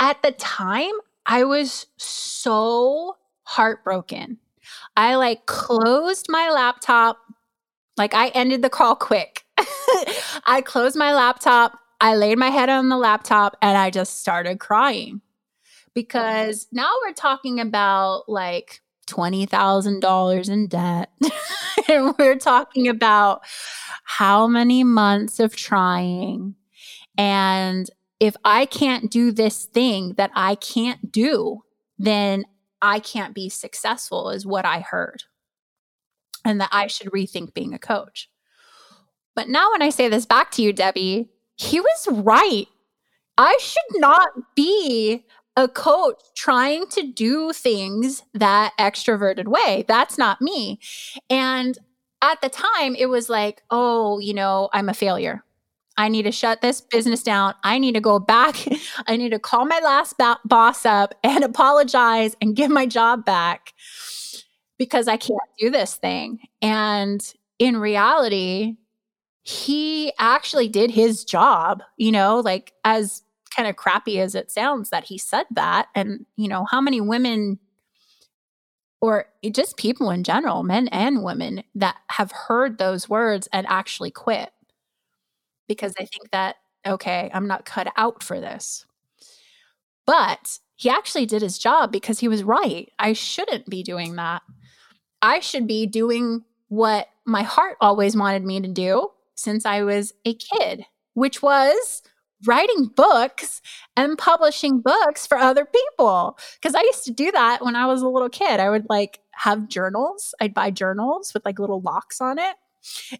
at 0.00 0.22
the 0.22 0.32
time, 0.32 0.92
I 1.26 1.44
was 1.44 1.86
so 1.96 3.16
heartbroken. 3.42 4.38
I 4.96 5.14
like 5.16 5.46
closed 5.46 6.26
my 6.28 6.50
laptop, 6.50 7.18
like 7.96 8.14
I 8.14 8.28
ended 8.28 8.62
the 8.62 8.70
call 8.70 8.96
quick. 8.96 9.44
I 10.46 10.62
closed 10.64 10.96
my 10.96 11.14
laptop, 11.14 11.78
I 12.00 12.14
laid 12.14 12.38
my 12.38 12.50
head 12.50 12.68
on 12.68 12.88
the 12.88 12.96
laptop, 12.96 13.56
and 13.60 13.76
I 13.76 13.90
just 13.90 14.20
started 14.20 14.60
crying 14.60 15.20
because 15.94 16.68
now 16.70 16.92
we're 17.04 17.14
talking 17.14 17.58
about 17.58 18.28
like 18.28 18.80
$20,000 19.08 20.48
in 20.48 20.68
debt. 20.68 21.10
and 21.88 22.14
we're 22.18 22.38
talking 22.38 22.88
about 22.88 23.42
how 24.04 24.46
many 24.46 24.84
months 24.84 25.40
of 25.40 25.56
trying. 25.56 26.54
And 27.16 27.90
if 28.20 28.36
I 28.44 28.66
can't 28.66 29.10
do 29.10 29.32
this 29.32 29.64
thing 29.64 30.14
that 30.14 30.30
I 30.34 30.54
can't 30.54 31.10
do, 31.10 31.62
then 31.98 32.44
I 32.80 33.00
can't 33.00 33.34
be 33.34 33.48
successful, 33.48 34.30
is 34.30 34.46
what 34.46 34.64
I 34.64 34.80
heard. 34.80 35.24
And 36.44 36.60
that 36.60 36.70
I 36.70 36.86
should 36.86 37.10
rethink 37.10 37.54
being 37.54 37.74
a 37.74 37.78
coach. 37.78 38.30
But 39.34 39.48
now, 39.48 39.72
when 39.72 39.82
I 39.82 39.90
say 39.90 40.08
this 40.08 40.26
back 40.26 40.50
to 40.52 40.62
you, 40.62 40.72
Debbie, 40.72 41.30
he 41.58 41.80
was 41.80 42.08
right. 42.10 42.66
I 43.36 43.58
should 43.60 44.00
not 44.00 44.30
be 44.54 45.24
a 45.56 45.68
coach 45.68 46.20
trying 46.36 46.86
to 46.86 47.02
do 47.02 47.52
things 47.52 48.22
that 48.32 48.72
extroverted 48.78 49.48
way. 49.48 49.84
That's 49.88 50.16
not 50.16 50.40
me. 50.40 50.78
And 51.28 51.76
at 52.22 52.40
the 52.40 52.48
time, 52.48 52.94
it 52.94 53.06
was 53.06 53.28
like, 53.28 53.62
oh, 53.70 54.18
you 54.20 54.34
know, 54.34 54.70
I'm 54.72 54.88
a 54.88 54.94
failure. 54.94 55.44
I 55.96 56.08
need 56.08 56.22
to 56.22 56.32
shut 56.32 56.60
this 56.60 56.80
business 56.80 57.24
down. 57.24 57.54
I 57.64 57.78
need 57.78 57.94
to 57.94 58.00
go 58.00 58.20
back. 58.20 58.56
I 59.08 59.16
need 59.16 59.30
to 59.30 59.40
call 59.40 59.66
my 59.66 59.80
last 59.82 60.16
ba- 60.16 60.38
boss 60.44 60.86
up 60.86 61.14
and 61.24 61.42
apologize 61.42 62.36
and 62.40 62.54
give 62.54 62.70
my 62.70 62.86
job 62.86 63.24
back 63.24 63.74
because 64.78 65.08
I 65.08 65.16
can't 65.16 65.40
do 65.58 65.70
this 65.70 65.96
thing. 65.96 66.38
And 66.62 67.20
in 67.58 67.76
reality, 67.76 68.76
he 69.48 70.12
actually 70.18 70.68
did 70.68 70.90
his 70.90 71.24
job, 71.24 71.82
you 71.96 72.12
know, 72.12 72.40
like 72.40 72.74
as 72.84 73.22
kind 73.56 73.66
of 73.66 73.76
crappy 73.76 74.20
as 74.20 74.34
it 74.34 74.50
sounds 74.50 74.90
that 74.90 75.04
he 75.04 75.16
said 75.16 75.46
that. 75.52 75.88
And, 75.94 76.26
you 76.36 76.48
know, 76.48 76.66
how 76.70 76.82
many 76.82 77.00
women 77.00 77.58
or 79.00 79.24
just 79.50 79.78
people 79.78 80.10
in 80.10 80.22
general, 80.22 80.64
men 80.64 80.88
and 80.88 81.22
women, 81.24 81.62
that 81.74 81.96
have 82.10 82.30
heard 82.30 82.76
those 82.76 83.08
words 83.08 83.48
and 83.50 83.66
actually 83.70 84.10
quit 84.10 84.50
because 85.66 85.94
they 85.94 86.04
think 86.04 86.30
that, 86.32 86.56
okay, 86.86 87.30
I'm 87.32 87.46
not 87.46 87.64
cut 87.64 87.90
out 87.96 88.22
for 88.22 88.38
this. 88.40 88.84
But 90.04 90.58
he 90.76 90.90
actually 90.90 91.24
did 91.24 91.40
his 91.40 91.56
job 91.56 91.90
because 91.90 92.18
he 92.18 92.28
was 92.28 92.44
right. 92.44 92.92
I 92.98 93.14
shouldn't 93.14 93.64
be 93.70 93.82
doing 93.82 94.16
that. 94.16 94.42
I 95.22 95.40
should 95.40 95.66
be 95.66 95.86
doing 95.86 96.44
what 96.68 97.08
my 97.24 97.44
heart 97.44 97.78
always 97.80 98.14
wanted 98.14 98.44
me 98.44 98.60
to 98.60 98.68
do 98.68 99.08
since 99.38 99.64
I 99.64 99.82
was 99.82 100.12
a 100.24 100.34
kid, 100.34 100.84
which 101.14 101.42
was 101.42 102.02
writing 102.46 102.90
books 102.94 103.60
and 103.96 104.18
publishing 104.18 104.80
books 104.80 105.26
for 105.26 105.38
other 105.38 105.64
people. 105.64 106.38
Because 106.60 106.74
I 106.74 106.82
used 106.82 107.04
to 107.04 107.12
do 107.12 107.30
that 107.32 107.64
when 107.64 107.76
I 107.76 107.86
was 107.86 108.02
a 108.02 108.08
little 108.08 108.28
kid. 108.28 108.60
I 108.60 108.70
would 108.70 108.86
like 108.88 109.20
have 109.32 109.68
journals. 109.68 110.34
I'd 110.40 110.54
buy 110.54 110.70
journals 110.70 111.32
with 111.34 111.44
like 111.44 111.58
little 111.58 111.80
locks 111.80 112.20
on 112.20 112.38
it. 112.38 112.56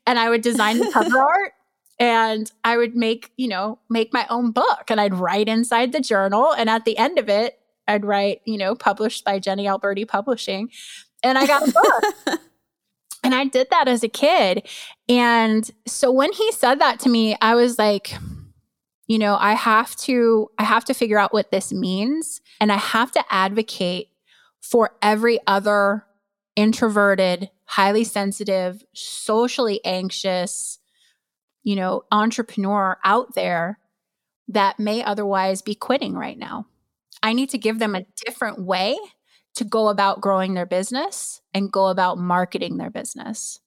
And 0.06 0.18
I 0.18 0.28
would 0.28 0.42
design 0.42 0.78
the 0.78 0.90
cover 0.90 1.18
art 1.22 1.52
and 1.98 2.50
I 2.64 2.76
would 2.76 2.94
make, 2.94 3.32
you 3.36 3.48
know, 3.48 3.78
make 3.88 4.12
my 4.12 4.26
own 4.30 4.52
book 4.52 4.84
and 4.88 5.00
I'd 5.00 5.14
write 5.14 5.48
inside 5.48 5.92
the 5.92 6.00
journal. 6.00 6.52
And 6.52 6.70
at 6.70 6.84
the 6.84 6.96
end 6.96 7.18
of 7.18 7.28
it, 7.28 7.58
I'd 7.86 8.04
write, 8.04 8.40
you 8.44 8.58
know, 8.58 8.74
published 8.74 9.24
by 9.24 9.38
Jenny 9.38 9.66
Alberti 9.66 10.04
Publishing. 10.04 10.70
And 11.22 11.38
I 11.38 11.46
got 11.46 11.68
a 11.68 11.72
book. 11.72 12.40
and 13.22 13.34
I 13.34 13.44
did 13.44 13.68
that 13.70 13.88
as 13.88 14.02
a 14.02 14.08
kid. 14.08 14.66
And 15.08 15.68
so 15.86 16.10
when 16.10 16.32
he 16.32 16.52
said 16.52 16.80
that 16.80 17.00
to 17.00 17.08
me, 17.08 17.36
I 17.40 17.54
was 17.54 17.78
like, 17.78 18.14
you 19.06 19.18
know, 19.18 19.36
I 19.38 19.54
have 19.54 19.96
to 19.96 20.50
I 20.58 20.64
have 20.64 20.84
to 20.86 20.94
figure 20.94 21.18
out 21.18 21.32
what 21.32 21.50
this 21.50 21.72
means 21.72 22.40
and 22.60 22.70
I 22.70 22.76
have 22.76 23.10
to 23.12 23.24
advocate 23.30 24.08
for 24.60 24.90
every 25.00 25.40
other 25.46 26.04
introverted, 26.56 27.50
highly 27.64 28.04
sensitive, 28.04 28.84
socially 28.92 29.80
anxious, 29.84 30.78
you 31.62 31.76
know, 31.76 32.02
entrepreneur 32.10 32.98
out 33.04 33.34
there 33.34 33.78
that 34.48 34.78
may 34.78 35.02
otherwise 35.02 35.62
be 35.62 35.74
quitting 35.74 36.14
right 36.14 36.38
now. 36.38 36.66
I 37.22 37.32
need 37.32 37.50
to 37.50 37.58
give 37.58 37.78
them 37.78 37.94
a 37.94 38.06
different 38.24 38.60
way 38.60 38.96
to 39.58 39.64
go 39.64 39.88
about 39.88 40.20
growing 40.20 40.54
their 40.54 40.66
business 40.66 41.40
and 41.52 41.72
go 41.72 41.88
about 41.88 42.16
marketing 42.16 42.76
their 42.76 42.90
business. 42.90 43.58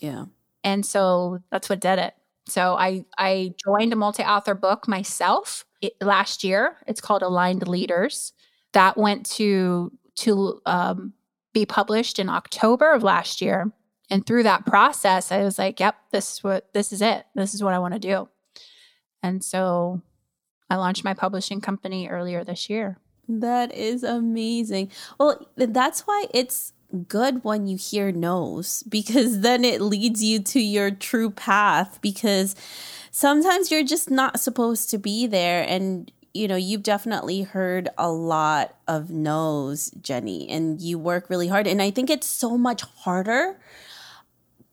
Yeah. 0.00 0.26
And 0.64 0.84
so 0.84 1.38
that's 1.50 1.68
what 1.68 1.80
did 1.80 2.00
it. 2.00 2.14
So 2.46 2.74
I 2.74 3.04
I 3.16 3.54
joined 3.64 3.92
a 3.92 3.96
multi-author 3.96 4.54
book 4.54 4.88
myself 4.88 5.64
it, 5.80 5.94
last 6.00 6.42
year. 6.42 6.76
It's 6.88 7.00
called 7.00 7.22
Aligned 7.22 7.68
Leaders. 7.68 8.32
That 8.72 8.96
went 8.96 9.26
to 9.36 9.92
to 10.16 10.60
um, 10.66 11.12
be 11.52 11.66
published 11.66 12.18
in 12.18 12.28
October 12.28 12.92
of 12.92 13.04
last 13.04 13.40
year. 13.40 13.72
And 14.10 14.26
through 14.26 14.42
that 14.42 14.66
process, 14.66 15.30
I 15.30 15.44
was 15.44 15.56
like, 15.56 15.78
"Yep, 15.78 15.94
this 16.10 16.32
is 16.32 16.44
what 16.44 16.72
this 16.74 16.92
is 16.92 17.00
it. 17.00 17.26
This 17.36 17.54
is 17.54 17.62
what 17.62 17.74
I 17.74 17.78
want 17.78 17.94
to 17.94 18.00
do." 18.00 18.28
And 19.22 19.44
so 19.44 20.02
I 20.68 20.76
launched 20.76 21.04
my 21.04 21.14
publishing 21.14 21.60
company 21.60 22.08
earlier 22.08 22.42
this 22.42 22.68
year. 22.68 22.98
That 23.40 23.74
is 23.74 24.02
amazing. 24.02 24.90
Well, 25.18 25.46
that's 25.56 26.02
why 26.02 26.26
it's 26.32 26.72
good 27.08 27.42
when 27.42 27.66
you 27.66 27.76
hear 27.76 28.12
no's 28.12 28.82
because 28.84 29.40
then 29.40 29.64
it 29.64 29.80
leads 29.80 30.22
you 30.22 30.40
to 30.40 30.60
your 30.60 30.90
true 30.90 31.30
path 31.30 31.98
because 32.02 32.54
sometimes 33.10 33.70
you're 33.70 33.84
just 33.84 34.10
not 34.10 34.38
supposed 34.38 34.90
to 34.90 34.98
be 34.98 35.26
there 35.26 35.64
and 35.66 36.12
you 36.34 36.46
know 36.46 36.56
you've 36.56 36.82
definitely 36.82 37.42
heard 37.42 37.88
a 37.96 38.10
lot 38.10 38.76
of 38.86 39.10
no's 39.10 39.90
Jenny 40.02 40.48
and 40.48 40.80
you 40.80 40.98
work 40.98 41.30
really 41.30 41.48
hard 41.48 41.66
and 41.66 41.80
I 41.80 41.90
think 41.90 42.10
it's 42.10 42.26
so 42.26 42.58
much 42.58 42.82
harder 42.82 43.58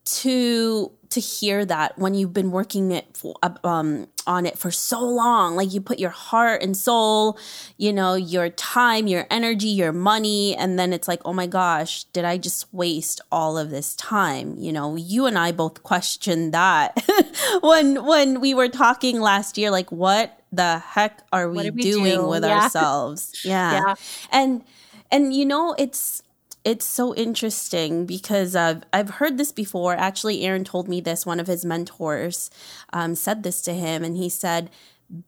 to 0.04 0.92
to 1.10 1.20
hear 1.20 1.64
that 1.64 1.98
when 1.98 2.14
you've 2.14 2.32
been 2.32 2.50
working 2.50 2.92
it 2.92 3.16
for, 3.16 3.34
um, 3.64 4.06
on 4.26 4.46
it 4.46 4.56
for 4.56 4.70
so 4.70 5.00
long 5.00 5.56
like 5.56 5.72
you 5.72 5.80
put 5.80 5.98
your 5.98 6.10
heart 6.10 6.62
and 6.62 6.76
soul 6.76 7.38
you 7.76 7.92
know 7.92 8.14
your 8.14 8.48
time 8.50 9.06
your 9.06 9.26
energy 9.30 9.68
your 9.68 9.92
money 9.92 10.54
and 10.56 10.78
then 10.78 10.92
it's 10.92 11.08
like 11.08 11.20
oh 11.24 11.32
my 11.32 11.46
gosh 11.46 12.04
did 12.04 12.24
i 12.24 12.36
just 12.36 12.72
waste 12.72 13.20
all 13.32 13.58
of 13.58 13.70
this 13.70 13.94
time 13.96 14.54
you 14.58 14.72
know 14.72 14.94
you 14.94 15.26
and 15.26 15.38
i 15.38 15.50
both 15.50 15.82
questioned 15.82 16.54
that 16.54 17.02
when 17.60 18.04
when 18.04 18.40
we 18.40 18.54
were 18.54 18.68
talking 18.68 19.20
last 19.20 19.58
year 19.58 19.70
like 19.70 19.90
what 19.90 20.40
the 20.52 20.78
heck 20.78 21.22
are 21.32 21.48
we, 21.48 21.70
we 21.70 21.82
doing 21.82 22.16
do? 22.16 22.26
with 22.28 22.44
yeah. 22.44 22.62
ourselves 22.62 23.32
yeah. 23.44 23.72
yeah 23.72 23.94
and 24.30 24.62
and 25.10 25.34
you 25.34 25.44
know 25.44 25.74
it's 25.78 26.22
it's 26.64 26.86
so 26.86 27.14
interesting 27.14 28.06
because 28.06 28.54
I've, 28.54 28.82
I've 28.92 29.10
heard 29.10 29.38
this 29.38 29.52
before. 29.52 29.94
Actually, 29.94 30.42
Aaron 30.42 30.64
told 30.64 30.88
me 30.88 31.00
this. 31.00 31.24
One 31.24 31.40
of 31.40 31.46
his 31.46 31.64
mentors 31.64 32.50
um, 32.92 33.14
said 33.14 33.42
this 33.42 33.62
to 33.62 33.72
him, 33.72 34.04
and 34.04 34.16
he 34.16 34.28
said, 34.28 34.70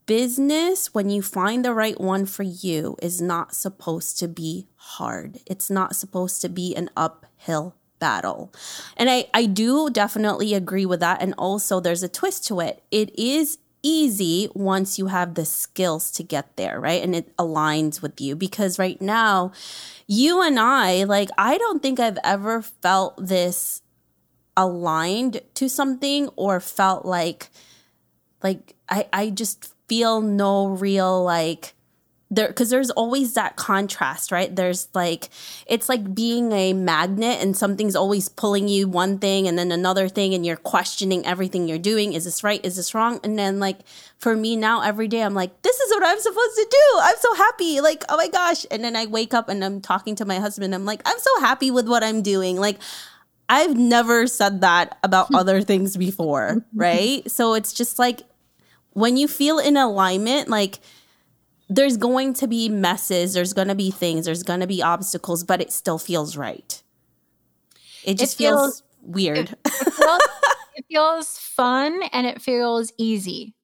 Business, 0.06 0.94
when 0.94 1.10
you 1.10 1.22
find 1.22 1.64
the 1.64 1.74
right 1.74 2.00
one 2.00 2.26
for 2.26 2.44
you, 2.44 2.96
is 3.02 3.20
not 3.20 3.54
supposed 3.54 4.18
to 4.20 4.28
be 4.28 4.68
hard. 4.76 5.40
It's 5.46 5.70
not 5.70 5.96
supposed 5.96 6.40
to 6.42 6.48
be 6.48 6.76
an 6.76 6.88
uphill 6.96 7.74
battle. 7.98 8.52
And 8.96 9.08
I, 9.10 9.26
I 9.32 9.46
do 9.46 9.90
definitely 9.90 10.54
agree 10.54 10.86
with 10.86 11.00
that. 11.00 11.22
And 11.22 11.34
also, 11.38 11.80
there's 11.80 12.02
a 12.02 12.08
twist 12.08 12.46
to 12.48 12.60
it. 12.60 12.82
It 12.90 13.16
is 13.18 13.58
easy 13.82 14.48
once 14.54 14.98
you 14.98 15.06
have 15.06 15.34
the 15.34 15.44
skills 15.44 16.10
to 16.12 16.22
get 16.22 16.56
there, 16.56 16.80
right? 16.80 17.02
And 17.02 17.14
it 17.14 17.36
aligns 17.36 18.00
with 18.00 18.20
you 18.20 18.36
because 18.36 18.78
right 18.78 19.00
now, 19.00 19.52
you 20.06 20.42
and 20.42 20.58
I, 20.58 21.04
like, 21.04 21.30
I 21.36 21.58
don't 21.58 21.82
think 21.82 21.98
I've 21.98 22.18
ever 22.24 22.62
felt 22.62 23.26
this 23.26 23.82
aligned 24.56 25.40
to 25.54 25.68
something 25.68 26.28
or 26.36 26.60
felt 26.60 27.04
like, 27.04 27.50
like, 28.42 28.76
I, 28.88 29.08
I 29.12 29.30
just 29.30 29.74
feel 29.88 30.20
no 30.20 30.68
real, 30.68 31.22
like, 31.22 31.74
there 32.34 32.48
because 32.48 32.70
there's 32.70 32.90
always 32.90 33.34
that 33.34 33.56
contrast 33.56 34.32
right? 34.32 34.54
There's 34.54 34.88
like 34.94 35.28
it's 35.66 35.88
like 35.88 36.14
being 36.14 36.50
a 36.52 36.72
magnet 36.72 37.42
and 37.42 37.56
something's 37.56 37.94
always 37.94 38.28
pulling 38.28 38.68
you 38.68 38.88
one 38.88 39.18
thing 39.18 39.46
and 39.46 39.58
then 39.58 39.70
another 39.70 40.08
thing 40.08 40.32
and 40.32 40.44
you're 40.44 40.56
questioning 40.56 41.26
everything 41.26 41.68
you're 41.68 41.78
doing. 41.78 42.14
Is 42.14 42.24
this 42.24 42.42
right? 42.42 42.64
Is 42.64 42.76
this 42.76 42.94
wrong? 42.94 43.20
And 43.22 43.38
then 43.38 43.60
like 43.60 43.80
for 44.18 44.34
me 44.34 44.56
now 44.56 44.82
every 44.82 45.08
day 45.08 45.20
i'm 45.20 45.34
like 45.34 45.62
this 45.62 45.78
is 45.78 45.90
what 45.90 46.04
i'm 46.04 46.18
supposed 46.18 46.56
to 46.56 46.66
do. 46.70 47.00
I'm 47.00 47.16
so 47.18 47.34
happy. 47.34 47.80
Like 47.80 48.04
oh 48.08 48.16
my 48.16 48.28
gosh. 48.28 48.64
And 48.70 48.82
then 48.82 48.96
i 48.96 49.06
wake 49.06 49.34
up 49.34 49.48
and 49.48 49.62
i'm 49.62 49.80
talking 49.80 50.16
to 50.16 50.24
my 50.24 50.38
husband. 50.38 50.74
I'm 50.74 50.86
like 50.86 51.02
i'm 51.04 51.18
so 51.18 51.40
happy 51.40 51.70
with 51.70 51.86
what 51.86 52.02
i'm 52.02 52.22
doing. 52.22 52.56
Like 52.56 52.78
i've 53.48 53.76
never 53.76 54.26
said 54.26 54.62
that 54.62 54.98
about 55.02 55.28
other 55.34 55.60
things 55.60 55.98
before 55.98 56.64
right? 56.74 57.30
So 57.30 57.52
it's 57.54 57.74
just 57.74 57.98
like 57.98 58.22
when 58.94 59.16
you 59.18 59.28
feel 59.28 59.58
in 59.58 59.76
alignment 59.76 60.48
like 60.48 60.78
there's 61.68 61.96
going 61.96 62.34
to 62.34 62.46
be 62.46 62.68
messes, 62.68 63.34
there's 63.34 63.52
going 63.52 63.68
to 63.68 63.74
be 63.74 63.90
things, 63.90 64.26
there's 64.26 64.42
going 64.42 64.60
to 64.60 64.66
be 64.66 64.82
obstacles, 64.82 65.44
but 65.44 65.60
it 65.60 65.72
still 65.72 65.98
feels 65.98 66.36
right. 66.36 66.82
It 68.04 68.18
just 68.18 68.34
it 68.34 68.44
feels, 68.44 68.60
feels, 68.60 68.82
weird. 69.02 69.38
It, 69.38 69.58
it, 69.64 69.92
feels, 69.92 70.20
it, 70.74 70.84
feels, 70.88 71.38
fun 71.38 72.02
and 72.12 72.26
it 72.26 72.42
feels 72.42 72.92
easy. 72.98 73.54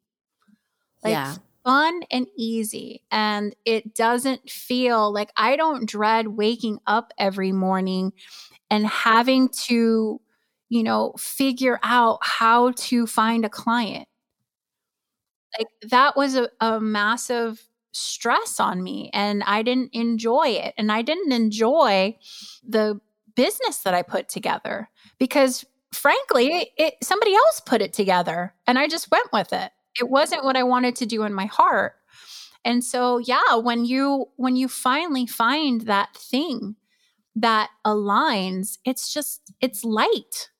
Like 1.02 1.12
yeah. 1.12 1.34
fun 1.64 2.02
and 2.10 2.26
easy. 2.36 3.02
And 3.10 3.54
it 3.64 3.94
doesn't 3.94 4.48
feel 4.48 5.12
like 5.12 5.30
I 5.36 5.56
don't 5.56 5.88
dread 5.88 6.28
waking 6.28 6.78
up 6.86 7.12
every 7.18 7.52
morning 7.52 8.12
and 8.70 8.86
having 8.86 9.48
to, 9.66 10.20
you 10.68 10.82
know, 10.82 11.14
figure 11.18 11.80
out 11.82 12.18
how 12.22 12.72
to 12.72 13.06
find 13.06 13.44
a 13.44 13.50
client. 13.50 14.08
Like 15.58 15.68
that 15.90 16.16
was 16.16 16.36
a, 16.36 16.48
a 16.60 16.78
massive 16.78 17.67
stress 17.92 18.60
on 18.60 18.82
me 18.82 19.10
and 19.12 19.42
I 19.44 19.62
didn't 19.62 19.90
enjoy 19.92 20.48
it. 20.48 20.74
And 20.76 20.92
I 20.92 21.02
didn't 21.02 21.32
enjoy 21.32 22.16
the 22.66 23.00
business 23.34 23.78
that 23.78 23.94
I 23.94 24.02
put 24.02 24.28
together 24.28 24.88
because 25.18 25.64
frankly, 25.92 26.70
it, 26.76 26.94
somebody 27.02 27.34
else 27.34 27.60
put 27.64 27.82
it 27.82 27.92
together 27.92 28.54
and 28.66 28.78
I 28.78 28.88
just 28.88 29.10
went 29.10 29.28
with 29.32 29.52
it. 29.52 29.70
It 29.98 30.08
wasn't 30.08 30.44
what 30.44 30.56
I 30.56 30.62
wanted 30.62 30.96
to 30.96 31.06
do 31.06 31.22
in 31.24 31.32
my 31.32 31.46
heart. 31.46 31.94
And 32.64 32.84
so 32.84 33.18
yeah, 33.18 33.56
when 33.56 33.84
you 33.84 34.26
when 34.36 34.56
you 34.56 34.68
finally 34.68 35.26
find 35.26 35.82
that 35.82 36.14
thing 36.14 36.76
that 37.36 37.70
aligns, 37.86 38.78
it's 38.84 39.12
just 39.12 39.52
it's 39.60 39.84
light. 39.84 40.50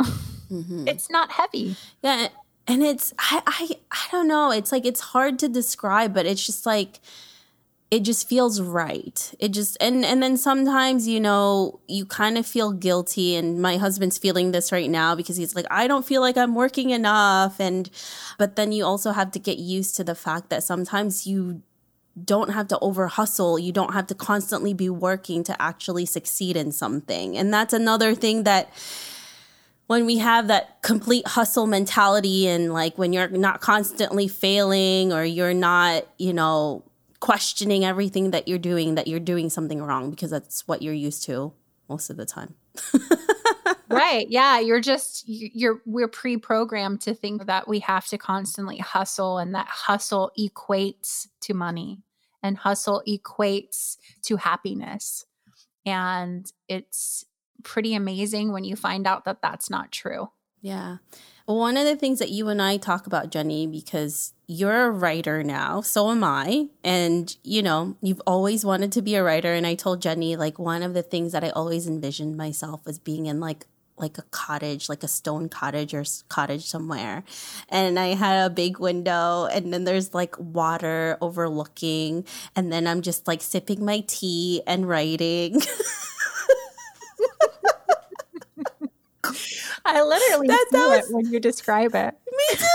Mm-hmm. 0.48 0.86
it's 0.86 1.10
not 1.10 1.32
heavy. 1.32 1.74
Yeah, 2.04 2.28
and 2.66 2.82
it's 2.82 3.14
I, 3.18 3.42
I 3.46 3.70
I 3.90 4.06
don't 4.10 4.28
know. 4.28 4.50
It's 4.50 4.72
like 4.72 4.84
it's 4.84 5.00
hard 5.00 5.38
to 5.40 5.48
describe, 5.48 6.12
but 6.14 6.26
it's 6.26 6.44
just 6.44 6.66
like 6.66 7.00
it 7.90 8.00
just 8.00 8.28
feels 8.28 8.60
right. 8.60 9.34
It 9.38 9.50
just 9.50 9.76
and 9.80 10.04
and 10.04 10.22
then 10.22 10.36
sometimes 10.36 11.06
you 11.06 11.20
know 11.20 11.80
you 11.86 12.04
kind 12.04 12.36
of 12.36 12.46
feel 12.46 12.72
guilty 12.72 13.36
and 13.36 13.62
my 13.62 13.76
husband's 13.76 14.18
feeling 14.18 14.50
this 14.50 14.72
right 14.72 14.90
now 14.90 15.14
because 15.14 15.36
he's 15.36 15.54
like 15.54 15.66
I 15.70 15.86
don't 15.86 16.04
feel 16.04 16.20
like 16.20 16.36
I'm 16.36 16.54
working 16.54 16.90
enough 16.90 17.60
and 17.60 17.88
but 18.38 18.56
then 18.56 18.72
you 18.72 18.84
also 18.84 19.12
have 19.12 19.30
to 19.32 19.38
get 19.38 19.58
used 19.58 19.94
to 19.96 20.04
the 20.04 20.16
fact 20.16 20.50
that 20.50 20.64
sometimes 20.64 21.26
you 21.26 21.62
don't 22.24 22.50
have 22.50 22.66
to 22.68 22.78
over 22.80 23.06
hustle. 23.08 23.58
You 23.58 23.72
don't 23.72 23.92
have 23.92 24.06
to 24.08 24.14
constantly 24.14 24.72
be 24.72 24.88
working 24.88 25.44
to 25.44 25.62
actually 25.62 26.06
succeed 26.06 26.56
in 26.56 26.72
something. 26.72 27.36
And 27.36 27.52
that's 27.52 27.74
another 27.74 28.14
thing 28.14 28.44
that 28.44 28.70
when 29.86 30.04
we 30.04 30.18
have 30.18 30.48
that 30.48 30.82
complete 30.82 31.26
hustle 31.26 31.66
mentality 31.66 32.48
and 32.48 32.72
like 32.72 32.98
when 32.98 33.12
you're 33.12 33.28
not 33.28 33.60
constantly 33.60 34.26
failing 34.26 35.12
or 35.12 35.24
you're 35.24 35.54
not, 35.54 36.06
you 36.18 36.32
know, 36.32 36.84
questioning 37.20 37.84
everything 37.84 38.32
that 38.32 38.48
you're 38.48 38.58
doing, 38.58 38.96
that 38.96 39.06
you're 39.06 39.20
doing 39.20 39.48
something 39.48 39.82
wrong 39.82 40.10
because 40.10 40.30
that's 40.30 40.66
what 40.66 40.82
you're 40.82 40.94
used 40.94 41.22
to 41.24 41.52
most 41.88 42.10
of 42.10 42.16
the 42.16 42.26
time. 42.26 42.54
right. 43.88 44.26
Yeah. 44.28 44.58
You're 44.58 44.80
just, 44.80 45.24
you're, 45.26 45.80
we're 45.86 46.08
pre 46.08 46.36
programmed 46.36 47.00
to 47.02 47.14
think 47.14 47.46
that 47.46 47.68
we 47.68 47.78
have 47.80 48.06
to 48.08 48.18
constantly 48.18 48.78
hustle 48.78 49.38
and 49.38 49.54
that 49.54 49.68
hustle 49.68 50.32
equates 50.38 51.28
to 51.42 51.54
money 51.54 52.02
and 52.42 52.58
hustle 52.58 53.02
equates 53.08 53.96
to 54.22 54.36
happiness. 54.36 55.24
And 55.84 56.50
it's, 56.68 57.24
pretty 57.66 57.94
amazing 57.94 58.52
when 58.52 58.64
you 58.64 58.76
find 58.76 59.06
out 59.06 59.24
that 59.24 59.42
that's 59.42 59.68
not 59.68 59.90
true. 59.90 60.30
Yeah. 60.62 60.98
One 61.46 61.76
of 61.76 61.84
the 61.84 61.96
things 61.96 62.20
that 62.20 62.30
you 62.30 62.48
and 62.48 62.62
I 62.62 62.76
talk 62.76 63.06
about, 63.06 63.30
Jenny, 63.30 63.66
because 63.66 64.32
you're 64.46 64.86
a 64.86 64.90
writer 64.90 65.42
now, 65.42 65.80
so 65.80 66.10
am 66.10 66.22
I. 66.24 66.68
And, 66.84 67.36
you 67.42 67.62
know, 67.62 67.96
you've 68.00 68.22
always 68.26 68.64
wanted 68.64 68.92
to 68.92 69.02
be 69.02 69.16
a 69.16 69.22
writer. 69.22 69.52
And 69.52 69.66
I 69.66 69.74
told 69.74 70.00
Jenny, 70.00 70.36
like, 70.36 70.58
one 70.58 70.82
of 70.82 70.94
the 70.94 71.02
things 71.02 71.32
that 71.32 71.44
I 71.44 71.50
always 71.50 71.86
envisioned 71.86 72.36
myself 72.36 72.86
was 72.86 72.98
being 72.98 73.26
in, 73.26 73.40
like, 73.40 73.66
like 73.98 74.18
a 74.18 74.22
cottage, 74.30 74.88
like 74.88 75.02
a 75.02 75.08
stone 75.08 75.48
cottage 75.48 75.94
or 75.94 76.04
cottage 76.28 76.66
somewhere. 76.66 77.24
And 77.68 77.98
I 77.98 78.08
had 78.08 78.46
a 78.46 78.50
big 78.50 78.78
window, 78.78 79.46
and 79.46 79.72
then 79.72 79.84
there's 79.84 80.14
like 80.14 80.36
water 80.38 81.16
overlooking. 81.20 82.26
And 82.54 82.72
then 82.72 82.86
I'm 82.86 83.02
just 83.02 83.26
like 83.26 83.40
sipping 83.40 83.84
my 83.84 84.04
tea 84.06 84.62
and 84.66 84.88
writing. 84.88 85.60
I 89.84 90.02
literally 90.02 90.48
that, 90.48 90.66
that 90.72 90.88
was, 90.88 91.10
it 91.10 91.14
when 91.14 91.32
you 91.32 91.40
describe 91.40 91.94
it. 91.94 92.14
Me 92.32 92.56
too. 92.56 92.66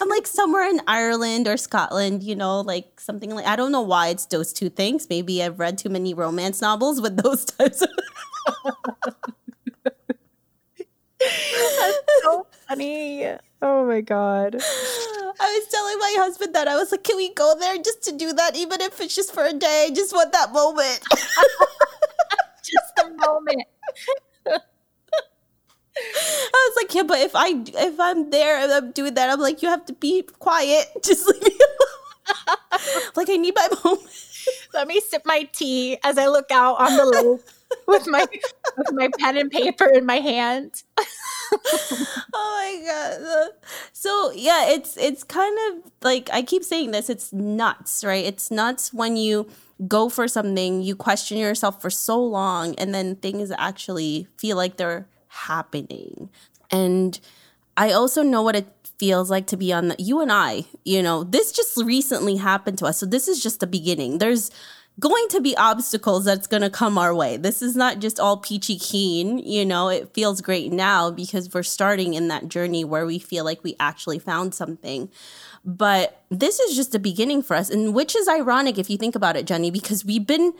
I'm 0.00 0.08
like 0.08 0.26
somewhere 0.26 0.68
in 0.68 0.80
Ireland 0.86 1.48
or 1.48 1.56
Scotland, 1.56 2.22
you 2.22 2.36
know, 2.36 2.60
like 2.60 3.00
something 3.00 3.34
like 3.34 3.46
I 3.46 3.56
don't 3.56 3.72
know 3.72 3.82
why 3.82 4.08
it's 4.08 4.26
those 4.26 4.52
two 4.52 4.68
things. 4.68 5.08
Maybe 5.08 5.42
I've 5.42 5.58
read 5.58 5.78
too 5.78 5.88
many 5.88 6.14
romance 6.14 6.60
novels 6.60 7.00
with 7.00 7.16
those 7.16 7.44
types 7.44 7.82
of 7.82 7.90
That's 11.18 11.98
so 12.22 12.46
funny. 12.68 13.26
Oh 13.62 13.86
my 13.86 14.00
god. 14.00 14.56
I 15.40 15.58
was 15.58 15.66
telling 15.70 15.98
my 15.98 16.14
husband 16.18 16.54
that 16.54 16.68
I 16.68 16.76
was 16.76 16.92
like, 16.92 17.02
can 17.02 17.16
we 17.16 17.32
go 17.34 17.54
there 17.58 17.76
just 17.78 18.02
to 18.04 18.12
do 18.12 18.32
that, 18.34 18.56
even 18.56 18.80
if 18.80 19.00
it's 19.00 19.14
just 19.14 19.32
for 19.34 19.44
a 19.44 19.52
day? 19.52 19.86
I 19.88 19.94
just 19.94 20.12
want 20.12 20.32
that 20.32 20.52
moment. 20.52 21.00
just 22.62 23.06
a 23.06 23.10
moment. 23.10 23.64
I 26.54 26.70
was 26.70 26.76
like, 26.82 26.94
yeah, 26.94 27.02
but 27.02 27.18
if 27.20 27.32
I 27.34 27.62
if 27.66 28.00
I'm 28.00 28.30
there 28.30 28.58
and 28.58 28.72
I'm 28.72 28.92
doing 28.92 29.14
that, 29.14 29.30
I'm 29.30 29.40
like, 29.40 29.62
you 29.62 29.68
have 29.68 29.84
to 29.86 29.92
be 29.92 30.22
quiet. 30.38 30.86
Just 31.04 31.26
leave 31.26 31.42
me 31.42 31.50
alone. 31.50 33.02
like 33.16 33.30
I 33.30 33.36
need 33.36 33.54
my 33.54 33.68
moment. 33.84 34.08
Let 34.72 34.88
me 34.88 35.00
sip 35.00 35.22
my 35.24 35.48
tea 35.52 35.98
as 36.04 36.18
I 36.18 36.26
look 36.26 36.50
out 36.50 36.80
on 36.80 36.96
the 36.96 37.04
lake 37.06 37.40
with 37.86 38.06
my 38.06 38.26
with 38.76 38.92
my 38.92 39.08
pen 39.18 39.36
and 39.36 39.50
paper 39.50 39.86
in 39.86 40.04
my 40.04 40.16
hand. 40.16 40.82
oh 40.98 42.06
my 42.34 42.82
god. 42.86 43.50
So 43.92 44.32
yeah, 44.34 44.70
it's 44.70 44.96
it's 44.96 45.22
kind 45.22 45.56
of 45.68 45.90
like 46.02 46.28
I 46.32 46.42
keep 46.42 46.64
saying 46.64 46.90
this, 46.90 47.08
it's 47.08 47.32
nuts, 47.32 48.04
right? 48.04 48.24
It's 48.24 48.50
nuts 48.50 48.92
when 48.92 49.16
you 49.16 49.48
go 49.88 50.08
for 50.08 50.28
something, 50.28 50.82
you 50.82 50.94
question 50.94 51.38
yourself 51.38 51.80
for 51.80 51.90
so 51.90 52.22
long, 52.22 52.74
and 52.76 52.94
then 52.94 53.16
things 53.16 53.50
actually 53.56 54.28
feel 54.36 54.56
like 54.56 54.76
they're 54.76 55.06
happening. 55.34 56.30
And 56.70 57.18
I 57.76 57.92
also 57.92 58.22
know 58.22 58.42
what 58.42 58.56
it 58.56 58.66
feels 58.98 59.30
like 59.30 59.46
to 59.48 59.56
be 59.56 59.72
on 59.72 59.88
the, 59.88 59.96
you 59.98 60.20
and 60.20 60.32
I, 60.32 60.64
you 60.84 61.02
know, 61.02 61.24
this 61.24 61.52
just 61.52 61.76
recently 61.82 62.36
happened 62.36 62.78
to 62.78 62.86
us. 62.86 62.98
So 62.98 63.06
this 63.06 63.28
is 63.28 63.42
just 63.42 63.60
the 63.60 63.66
beginning. 63.66 64.18
There's 64.18 64.50
going 65.00 65.26
to 65.30 65.40
be 65.40 65.56
obstacles 65.56 66.24
that's 66.24 66.46
going 66.46 66.62
to 66.62 66.70
come 66.70 66.96
our 66.96 67.12
way. 67.12 67.36
This 67.36 67.62
is 67.62 67.74
not 67.74 67.98
just 67.98 68.20
all 68.20 68.36
peachy 68.36 68.78
keen, 68.78 69.38
you 69.38 69.64
know, 69.64 69.88
it 69.88 70.14
feels 70.14 70.40
great 70.40 70.70
now 70.70 71.10
because 71.10 71.52
we're 71.52 71.64
starting 71.64 72.14
in 72.14 72.28
that 72.28 72.48
journey 72.48 72.84
where 72.84 73.04
we 73.04 73.18
feel 73.18 73.44
like 73.44 73.64
we 73.64 73.74
actually 73.80 74.20
found 74.20 74.54
something. 74.54 75.10
But 75.64 76.22
this 76.30 76.60
is 76.60 76.76
just 76.76 76.92
the 76.92 77.00
beginning 77.00 77.42
for 77.42 77.56
us, 77.56 77.70
and 77.70 77.92
which 77.92 78.14
is 78.14 78.28
ironic 78.28 78.78
if 78.78 78.88
you 78.88 78.96
think 78.96 79.16
about 79.16 79.36
it, 79.36 79.46
Jenny, 79.46 79.70
because 79.70 80.04
we've 80.04 80.26
been 80.26 80.52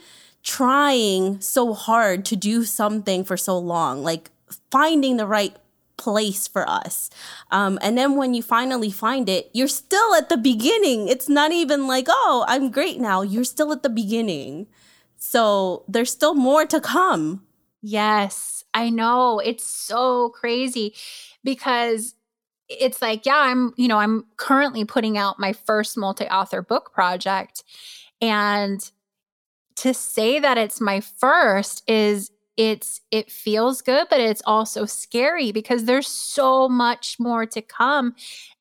trying 0.42 1.40
so 1.40 1.72
hard 1.72 2.24
to 2.26 2.36
do 2.36 2.64
something 2.64 3.22
for 3.22 3.36
so 3.36 3.56
long. 3.56 4.02
Like 4.02 4.30
finding 4.70 5.16
the 5.16 5.26
right 5.26 5.56
place 5.96 6.48
for 6.48 6.68
us. 6.68 7.10
Um, 7.50 7.78
and 7.80 7.96
then 7.96 8.16
when 8.16 8.34
you 8.34 8.42
finally 8.42 8.90
find 8.90 9.28
it, 9.28 9.50
you're 9.52 9.68
still 9.68 10.14
at 10.14 10.28
the 10.28 10.36
beginning. 10.36 11.08
It's 11.08 11.28
not 11.28 11.52
even 11.52 11.86
like, 11.86 12.06
oh, 12.08 12.44
I'm 12.48 12.70
great 12.70 13.00
now. 13.00 13.22
You're 13.22 13.44
still 13.44 13.72
at 13.72 13.82
the 13.82 13.88
beginning. 13.88 14.66
So 15.16 15.84
there's 15.88 16.10
still 16.10 16.34
more 16.34 16.66
to 16.66 16.80
come. 16.80 17.46
Yes, 17.80 18.64
I 18.74 18.90
know. 18.90 19.38
It's 19.38 19.66
so 19.66 20.30
crazy 20.30 20.94
because 21.42 22.14
it's 22.68 23.02
like, 23.02 23.26
yeah, 23.26 23.38
I'm, 23.38 23.74
you 23.76 23.88
know, 23.88 23.98
I'm 23.98 24.24
currently 24.36 24.84
putting 24.84 25.18
out 25.18 25.38
my 25.38 25.52
first 25.52 25.96
multi 25.96 26.26
author 26.26 26.62
book 26.62 26.92
project. 26.92 27.62
And 28.20 28.90
to 29.76 29.92
say 29.92 30.38
that 30.38 30.56
it's 30.56 30.80
my 30.80 31.00
first 31.00 31.88
is 31.88 32.30
it's 32.56 33.00
it 33.10 33.30
feels 33.30 33.82
good 33.82 34.06
but 34.10 34.20
it's 34.20 34.42
also 34.46 34.84
scary 34.84 35.52
because 35.52 35.84
there's 35.84 36.06
so 36.06 36.68
much 36.68 37.16
more 37.18 37.46
to 37.46 37.60
come 37.60 38.14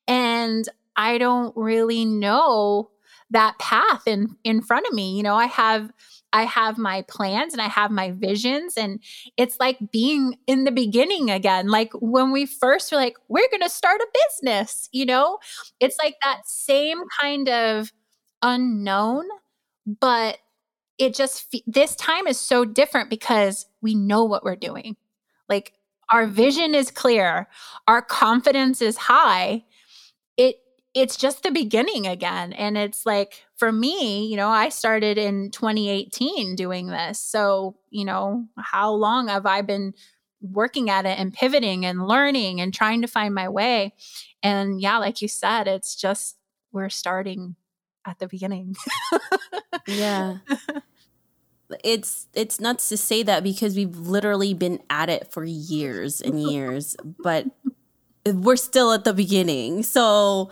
and 0.08 0.68
i 0.96 1.18
don't 1.18 1.56
really 1.56 2.04
know 2.04 2.90
that 3.34 3.58
path 3.58 4.06
in 4.06 4.36
in 4.44 4.62
front 4.62 4.86
of 4.86 4.94
me. 4.94 5.16
You 5.16 5.22
know, 5.22 5.34
I 5.36 5.46
have 5.46 5.90
I 6.32 6.44
have 6.44 6.78
my 6.78 7.02
plans 7.02 7.52
and 7.52 7.62
I 7.62 7.68
have 7.68 7.90
my 7.90 8.10
visions. 8.10 8.76
And 8.76 9.00
it's 9.36 9.58
like 9.60 9.78
being 9.92 10.36
in 10.46 10.64
the 10.64 10.72
beginning 10.72 11.30
again. 11.30 11.68
Like 11.68 11.92
when 12.00 12.32
we 12.32 12.46
first 12.46 12.90
were 12.90 12.98
like, 12.98 13.16
we're 13.28 13.48
going 13.50 13.62
to 13.62 13.68
start 13.68 14.00
a 14.00 14.06
business, 14.28 14.88
you 14.90 15.06
know, 15.06 15.38
it's 15.78 15.96
like 15.98 16.16
that 16.24 16.42
same 16.44 16.98
kind 17.20 17.48
of 17.48 17.92
unknown, 18.42 19.26
but 20.00 20.38
it 20.98 21.14
just, 21.14 21.54
this 21.66 21.96
time 21.96 22.26
is 22.26 22.38
so 22.38 22.64
different 22.64 23.10
because 23.10 23.66
we 23.80 23.94
know 23.94 24.24
what 24.24 24.44
we're 24.44 24.56
doing. 24.56 24.96
Like 25.48 25.72
our 26.10 26.26
vision 26.26 26.74
is 26.74 26.90
clear, 26.90 27.48
our 27.88 28.02
confidence 28.02 28.80
is 28.80 28.96
high. 28.96 29.64
It 30.36 30.56
it's 30.94 31.16
just 31.16 31.42
the 31.42 31.50
beginning 31.50 32.06
again. 32.06 32.52
And 32.52 32.78
it's 32.78 33.04
like, 33.04 33.44
for 33.56 33.72
me, 33.72 34.26
you 34.26 34.36
know, 34.36 34.48
I 34.48 34.68
started 34.68 35.18
in 35.18 35.50
2018 35.50 36.54
doing 36.54 36.86
this. 36.86 37.18
So, 37.18 37.76
you 37.90 38.04
know, 38.04 38.46
how 38.56 38.92
long 38.92 39.26
have 39.26 39.44
I 39.44 39.62
been 39.62 39.92
working 40.40 40.90
at 40.90 41.04
it 41.04 41.18
and 41.18 41.34
pivoting 41.34 41.84
and 41.84 42.06
learning 42.06 42.60
and 42.60 42.72
trying 42.72 43.02
to 43.02 43.08
find 43.08 43.34
my 43.34 43.48
way? 43.48 43.92
And 44.40 44.80
yeah, 44.80 44.98
like 44.98 45.20
you 45.20 45.26
said, 45.26 45.66
it's 45.66 45.96
just 45.96 46.36
we're 46.70 46.90
starting 46.90 47.56
at 48.04 48.18
the 48.18 48.28
beginning. 48.28 48.76
yeah. 49.86 50.38
It's 51.82 52.28
it's 52.34 52.60
nuts 52.60 52.90
to 52.90 52.96
say 52.96 53.22
that 53.22 53.42
because 53.42 53.74
we've 53.74 53.96
literally 53.96 54.52
been 54.52 54.80
at 54.90 55.08
it 55.08 55.32
for 55.32 55.44
years 55.44 56.20
and 56.20 56.40
years, 56.40 56.94
but 57.22 57.46
we're 58.26 58.56
still 58.56 58.92
at 58.92 59.04
the 59.04 59.14
beginning. 59.14 59.82
So 59.82 60.50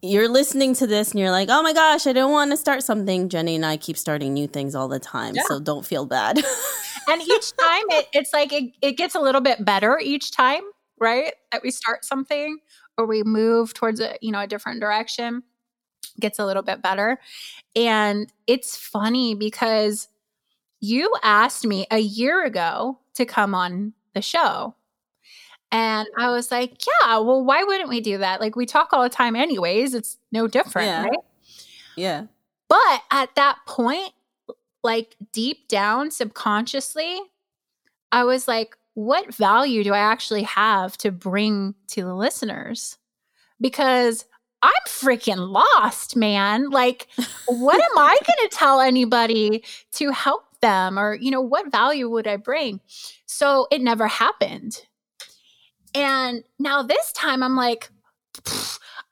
you're 0.00 0.28
listening 0.28 0.74
to 0.74 0.86
this 0.86 1.12
and 1.12 1.20
you're 1.20 1.30
like, 1.30 1.48
oh 1.50 1.62
my 1.62 1.72
gosh, 1.72 2.06
I 2.06 2.12
don't 2.12 2.32
want 2.32 2.50
to 2.50 2.56
start 2.56 2.82
something. 2.82 3.28
Jenny 3.28 3.54
and 3.54 3.64
I 3.64 3.76
keep 3.76 3.96
starting 3.96 4.34
new 4.34 4.48
things 4.48 4.74
all 4.74 4.88
the 4.88 4.98
time. 4.98 5.36
Yeah. 5.36 5.42
So 5.46 5.60
don't 5.60 5.86
feel 5.86 6.06
bad. 6.06 6.38
and 7.08 7.22
each 7.22 7.56
time 7.56 7.84
it, 7.90 8.08
it's 8.12 8.32
like 8.32 8.52
it, 8.52 8.72
it 8.82 8.96
gets 8.96 9.14
a 9.14 9.20
little 9.20 9.40
bit 9.40 9.64
better 9.64 10.00
each 10.02 10.32
time, 10.32 10.62
right? 10.98 11.32
That 11.52 11.62
we 11.62 11.70
start 11.70 12.04
something 12.04 12.58
or 12.98 13.06
we 13.06 13.22
move 13.22 13.74
towards 13.74 14.00
a, 14.00 14.16
you 14.20 14.32
know, 14.32 14.40
a 14.40 14.46
different 14.46 14.80
direction 14.80 15.44
gets 16.20 16.38
a 16.38 16.46
little 16.46 16.62
bit 16.62 16.82
better. 16.82 17.18
And 17.74 18.32
it's 18.46 18.76
funny 18.76 19.34
because 19.34 20.08
you 20.80 21.12
asked 21.22 21.64
me 21.64 21.86
a 21.90 21.98
year 21.98 22.44
ago 22.44 22.98
to 23.14 23.24
come 23.24 23.54
on 23.54 23.92
the 24.14 24.22
show 24.22 24.74
and 25.72 26.06
I 26.18 26.28
was 26.28 26.50
like, 26.50 26.84
yeah, 26.86 27.18
well, 27.18 27.42
why 27.42 27.64
wouldn't 27.64 27.88
we 27.88 28.02
do 28.02 28.18
that? 28.18 28.42
Like, 28.42 28.54
we 28.54 28.66
talk 28.66 28.90
all 28.92 29.02
the 29.02 29.08
time, 29.08 29.34
anyways. 29.34 29.94
It's 29.94 30.18
no 30.30 30.46
different, 30.46 30.88
yeah. 30.88 31.02
right? 31.04 31.18
Yeah. 31.96 32.26
But 32.68 33.02
at 33.10 33.34
that 33.36 33.56
point, 33.66 34.12
like 34.84 35.16
deep 35.32 35.68
down 35.68 36.10
subconsciously, 36.10 37.18
I 38.10 38.24
was 38.24 38.46
like, 38.46 38.76
what 38.94 39.34
value 39.34 39.82
do 39.82 39.94
I 39.94 39.98
actually 39.98 40.42
have 40.42 40.98
to 40.98 41.10
bring 41.10 41.74
to 41.88 42.02
the 42.02 42.14
listeners? 42.14 42.98
Because 43.58 44.26
I'm 44.62 44.72
freaking 44.86 45.50
lost, 45.50 46.16
man. 46.16 46.70
Like, 46.70 47.08
what 47.46 47.82
am 47.82 47.98
I 47.98 48.16
going 48.26 48.48
to 48.48 48.56
tell 48.56 48.80
anybody 48.80 49.64
to 49.92 50.10
help 50.10 50.44
them? 50.60 50.98
Or, 50.98 51.14
you 51.14 51.30
know, 51.30 51.40
what 51.40 51.72
value 51.72 52.08
would 52.08 52.26
I 52.26 52.36
bring? 52.36 52.80
So 53.26 53.66
it 53.70 53.80
never 53.80 54.06
happened 54.06 54.82
and 55.94 56.42
now 56.58 56.82
this 56.82 57.12
time 57.12 57.42
I'm 57.42 57.56
like, 57.56 57.90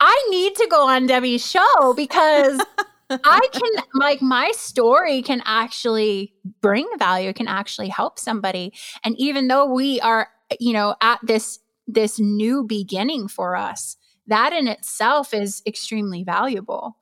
I 0.01 0.27
need 0.31 0.55
to 0.57 0.67
go 0.71 0.89
on 0.89 1.07
Debbie's 1.07 1.49
show 1.49 1.95
because 1.95 2.61
I 3.11 3.49
can, 3.53 3.85
like, 3.95 4.23
my 4.23 4.51
story 4.53 5.23
can 5.23 5.43
actually 5.45 6.33
bring 6.61 6.89
value, 6.99 7.33
can 7.33 7.49
actually 7.49 7.89
help 7.89 8.19
somebody. 8.19 8.73
And 9.05 9.15
even 9.19 9.49
though 9.49 9.67
we 9.67 10.01
are, 10.01 10.29
you 10.59 10.73
know, 10.73 10.97
at 11.03 11.21
this, 11.23 11.59
this 11.87 12.19
new 12.19 12.65
beginning 12.65 13.29
for 13.29 13.57
us, 13.57 13.97
that 14.31 14.53
in 14.53 14.67
itself 14.67 15.35
is 15.35 15.63
extremely 15.67 16.25
valuable. 16.25 16.97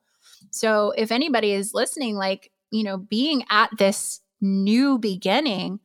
So 0.51 0.91
if 0.97 1.11
anybody 1.11 1.53
is 1.53 1.73
listening, 1.73 2.15
like, 2.15 2.51
you 2.71 2.83
know, 2.83 2.97
being 2.97 3.43
at 3.49 3.69
this 3.77 4.21
new 4.41 4.97
beginning, 4.97 5.79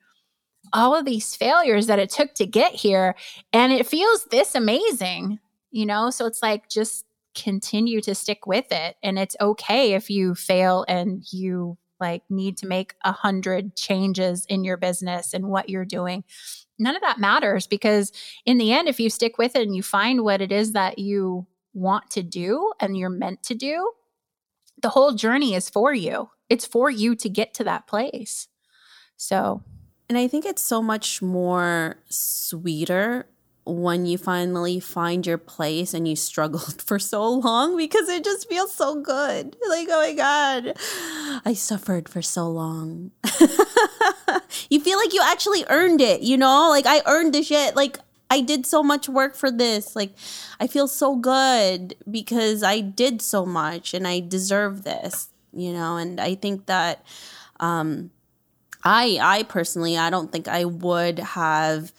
all 0.72 0.94
of 0.94 1.04
these 1.04 1.36
failures 1.36 1.86
that 1.86 1.98
it 1.98 2.10
took 2.10 2.34
to 2.34 2.46
get 2.46 2.72
here 2.74 3.14
and 3.52 3.72
it 3.72 3.86
feels 3.86 4.24
this 4.26 4.54
amazing 4.54 5.38
you 5.70 5.84
know 5.84 6.10
so 6.10 6.26
it's 6.26 6.42
like 6.42 6.68
just 6.68 7.04
continue 7.34 8.00
to 8.00 8.14
stick 8.14 8.46
with 8.46 8.66
it 8.70 8.96
and 9.02 9.18
it's 9.18 9.36
okay 9.40 9.92
if 9.92 10.08
you 10.08 10.34
fail 10.34 10.84
and 10.88 11.24
you 11.32 11.76
like 12.00 12.22
need 12.30 12.56
to 12.56 12.66
make 12.66 12.94
a 13.04 13.12
hundred 13.12 13.76
changes 13.76 14.46
in 14.46 14.64
your 14.64 14.76
business 14.76 15.34
and 15.34 15.46
what 15.48 15.68
you're 15.68 15.84
doing 15.84 16.24
none 16.78 16.96
of 16.96 17.02
that 17.02 17.18
matters 17.18 17.66
because 17.66 18.12
in 18.44 18.58
the 18.58 18.72
end 18.72 18.88
if 18.88 18.98
you 18.98 19.08
stick 19.08 19.38
with 19.38 19.54
it 19.54 19.62
and 19.62 19.76
you 19.76 19.82
find 19.82 20.22
what 20.22 20.40
it 20.40 20.52
is 20.52 20.72
that 20.72 20.98
you 20.98 21.46
want 21.72 22.10
to 22.10 22.22
do 22.22 22.72
and 22.80 22.96
you're 22.96 23.10
meant 23.10 23.42
to 23.42 23.54
do 23.54 23.90
the 24.84 24.90
whole 24.90 25.12
journey 25.12 25.54
is 25.54 25.70
for 25.70 25.94
you. 25.94 26.28
It's 26.50 26.66
for 26.66 26.90
you 26.90 27.14
to 27.16 27.28
get 27.28 27.54
to 27.54 27.64
that 27.64 27.86
place. 27.86 28.48
So 29.16 29.62
and 30.08 30.18
I 30.18 30.28
think 30.28 30.44
it's 30.44 30.62
so 30.62 30.82
much 30.82 31.22
more 31.22 31.96
sweeter 32.10 33.26
when 33.66 34.04
you 34.04 34.18
finally 34.18 34.78
find 34.78 35.26
your 35.26 35.38
place 35.38 35.94
and 35.94 36.06
you 36.06 36.14
struggled 36.14 36.82
for 36.86 36.98
so 36.98 37.28
long 37.28 37.76
because 37.76 38.08
it 38.08 38.24
just 38.24 38.48
feels 38.48 38.74
so 38.74 39.00
good. 39.00 39.56
Like, 39.68 39.88
oh 39.90 40.00
my 40.00 40.12
God, 40.14 40.76
I 41.44 41.54
suffered 41.54 42.08
for 42.08 42.22
so 42.22 42.48
long. 42.48 43.12
you 44.70 44.80
feel 44.80 44.98
like 44.98 45.14
you 45.14 45.22
actually 45.24 45.64
earned 45.68 46.00
it, 46.00 46.20
you 46.20 46.36
know? 46.36 46.68
Like, 46.70 46.86
I 46.86 47.02
earned 47.06 47.34
this 47.34 47.46
shit. 47.46 47.74
Like, 47.74 47.98
I 48.30 48.40
did 48.40 48.66
so 48.66 48.82
much 48.82 49.08
work 49.08 49.34
for 49.34 49.50
this. 49.50 49.96
Like, 49.96 50.12
I 50.60 50.66
feel 50.66 50.88
so 50.88 51.16
good 51.16 51.94
because 52.10 52.62
I 52.62 52.80
did 52.80 53.22
so 53.22 53.46
much 53.46 53.94
and 53.94 54.06
I 54.06 54.20
deserve 54.20 54.84
this, 54.84 55.28
you 55.52 55.72
know? 55.72 55.96
And 55.96 56.20
I 56.20 56.34
think 56.34 56.66
that, 56.66 57.04
um, 57.60 58.10
I 58.86 59.18
I 59.20 59.42
personally 59.44 59.96
I 59.96 60.10
don't 60.10 60.30
think 60.30 60.46
I 60.46 60.66
would 60.66 61.18
have 61.18 61.92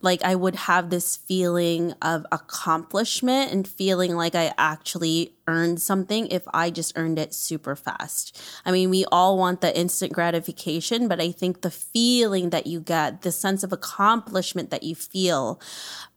like 0.00 0.22
I 0.22 0.34
would 0.34 0.54
have 0.54 0.90
this 0.90 1.16
feeling 1.16 1.92
of 2.02 2.26
accomplishment 2.30 3.52
and 3.52 3.66
feeling 3.66 4.16
like 4.16 4.34
I 4.34 4.52
actually 4.56 5.34
earned 5.46 5.80
something 5.80 6.26
if 6.28 6.42
I 6.52 6.70
just 6.70 6.92
earned 6.96 7.18
it 7.18 7.34
super 7.34 7.74
fast. 7.74 8.40
I 8.64 8.70
mean, 8.70 8.90
we 8.90 9.04
all 9.10 9.38
want 9.38 9.60
the 9.60 9.76
instant 9.76 10.12
gratification, 10.12 11.08
but 11.08 11.20
I 11.20 11.32
think 11.32 11.62
the 11.62 11.70
feeling 11.70 12.50
that 12.50 12.66
you 12.66 12.80
get, 12.80 13.22
the 13.22 13.32
sense 13.32 13.62
of 13.62 13.72
accomplishment 13.72 14.70
that 14.70 14.82
you 14.82 14.94
feel 14.94 15.60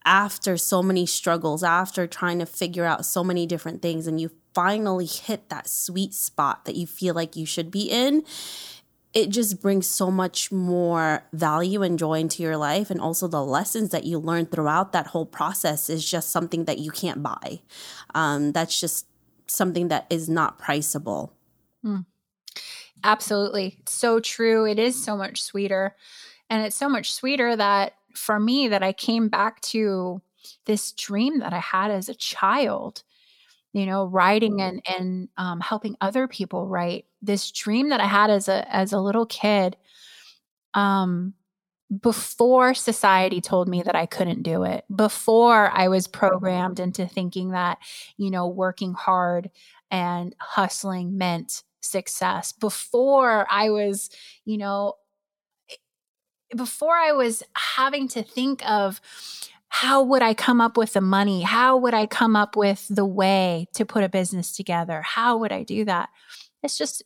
after 0.04 0.56
so 0.56 0.82
many 0.82 1.06
struggles, 1.06 1.62
after 1.62 2.06
trying 2.06 2.38
to 2.38 2.46
figure 2.46 2.84
out 2.84 3.06
so 3.06 3.24
many 3.24 3.46
different 3.46 3.82
things 3.82 4.06
and 4.06 4.20
you 4.20 4.30
finally 4.54 5.06
hit 5.06 5.48
that 5.48 5.68
sweet 5.68 6.12
spot 6.12 6.64
that 6.66 6.76
you 6.76 6.86
feel 6.86 7.14
like 7.14 7.36
you 7.36 7.46
should 7.46 7.70
be 7.70 7.90
in 7.90 8.22
it 9.14 9.28
just 9.28 9.60
brings 9.60 9.86
so 9.86 10.10
much 10.10 10.50
more 10.50 11.22
value 11.32 11.82
and 11.82 11.98
joy 11.98 12.14
into 12.20 12.42
your 12.42 12.56
life. 12.56 12.90
And 12.90 13.00
also 13.00 13.28
the 13.28 13.44
lessons 13.44 13.90
that 13.90 14.04
you 14.04 14.18
learn 14.18 14.46
throughout 14.46 14.92
that 14.92 15.08
whole 15.08 15.26
process 15.26 15.90
is 15.90 16.08
just 16.08 16.30
something 16.30 16.64
that 16.64 16.78
you 16.78 16.90
can't 16.90 17.22
buy. 17.22 17.60
Um, 18.14 18.52
that's 18.52 18.80
just 18.80 19.06
something 19.46 19.88
that 19.88 20.06
is 20.08 20.28
not 20.28 20.58
priceable. 20.58 21.34
Mm. 21.84 22.06
absolutely. 23.02 23.78
So 23.86 24.20
true. 24.20 24.66
It 24.66 24.78
is 24.78 25.02
so 25.02 25.16
much 25.16 25.42
sweeter. 25.42 25.96
And 26.48 26.64
it's 26.64 26.76
so 26.76 26.88
much 26.88 27.12
sweeter 27.12 27.56
that 27.56 27.94
for 28.14 28.38
me 28.38 28.68
that 28.68 28.82
i 28.82 28.92
came 28.92 29.28
back 29.28 29.60
to 29.60 30.20
this 30.66 30.92
dream 30.92 31.38
that 31.38 31.52
i 31.52 31.58
had 31.58 31.90
as 31.90 32.08
a 32.08 32.14
child 32.14 33.02
you 33.72 33.86
know 33.86 34.06
writing 34.06 34.60
and 34.60 34.82
and 34.98 35.28
um, 35.36 35.60
helping 35.60 35.96
other 36.00 36.28
people 36.28 36.66
write. 36.68 37.06
This 37.22 37.50
dream 37.52 37.90
that 37.90 38.00
i 38.00 38.06
had 38.06 38.30
as 38.30 38.48
a 38.48 38.66
as 38.74 38.92
a 38.92 39.00
little 39.00 39.26
kid 39.26 39.76
um 40.74 41.34
before 42.02 42.74
society 42.74 43.40
told 43.40 43.68
me 43.68 43.82
that 43.82 43.94
i 43.96 44.06
couldn't 44.06 44.42
do 44.42 44.64
it 44.64 44.84
before 44.94 45.70
i 45.74 45.88
was 45.88 46.06
programmed 46.08 46.80
into 46.80 47.06
thinking 47.06 47.50
that 47.50 47.78
you 48.16 48.30
know 48.30 48.48
working 48.48 48.94
hard 48.94 49.50
and 49.90 50.34
hustling 50.40 51.18
meant 51.18 51.64
success. 51.82 52.52
Before 52.52 53.46
i 53.50 53.70
was 53.70 54.10
you 54.44 54.58
know 54.58 54.94
before 56.56 56.96
i 56.96 57.12
was 57.12 57.42
having 57.54 58.08
to 58.08 58.22
think 58.22 58.68
of 58.68 59.00
how 59.74 60.02
would 60.02 60.20
I 60.20 60.34
come 60.34 60.60
up 60.60 60.76
with 60.76 60.92
the 60.92 61.00
money? 61.00 61.40
How 61.40 61.78
would 61.78 61.94
I 61.94 62.04
come 62.04 62.36
up 62.36 62.56
with 62.56 62.86
the 62.90 63.06
way 63.06 63.68
to 63.72 63.86
put 63.86 64.04
a 64.04 64.08
business 64.08 64.54
together? 64.54 65.00
How 65.00 65.38
would 65.38 65.50
I 65.50 65.62
do 65.62 65.86
that? 65.86 66.10
It's 66.62 66.76
just, 66.76 67.02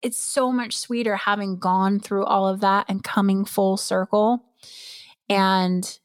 it's 0.00 0.16
so 0.16 0.50
much 0.50 0.74
sweeter 0.74 1.16
having 1.16 1.58
gone 1.58 2.00
through 2.00 2.24
all 2.24 2.48
of 2.48 2.60
that 2.60 2.86
and 2.88 3.04
coming 3.04 3.44
full 3.44 3.76
circle. 3.76 4.42
And 5.28 5.98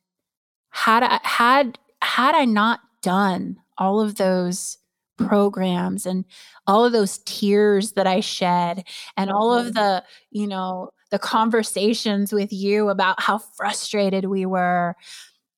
had 0.72 1.04
I 1.04 1.22
had 1.24 1.80
had 2.02 2.36
I 2.36 2.44
not 2.44 2.82
done 3.02 3.56
all 3.78 4.02
of 4.02 4.16
those 4.16 4.78
programs 5.18 6.06
and 6.06 6.26
all 6.68 6.84
of 6.84 6.92
those 6.92 7.20
tears 7.20 7.94
that 7.94 8.08
I 8.08 8.20
shed 8.20 8.84
and 9.16 9.32
all 9.32 9.54
of 9.54 9.68
mm-hmm. 9.68 9.76
the, 9.76 10.04
you 10.32 10.48
know, 10.48 10.90
the 11.12 11.20
conversations 11.20 12.34
with 12.34 12.52
you 12.52 12.90
about 12.90 13.22
how 13.22 13.38
frustrated 13.38 14.26
we 14.26 14.46
were, 14.46 14.96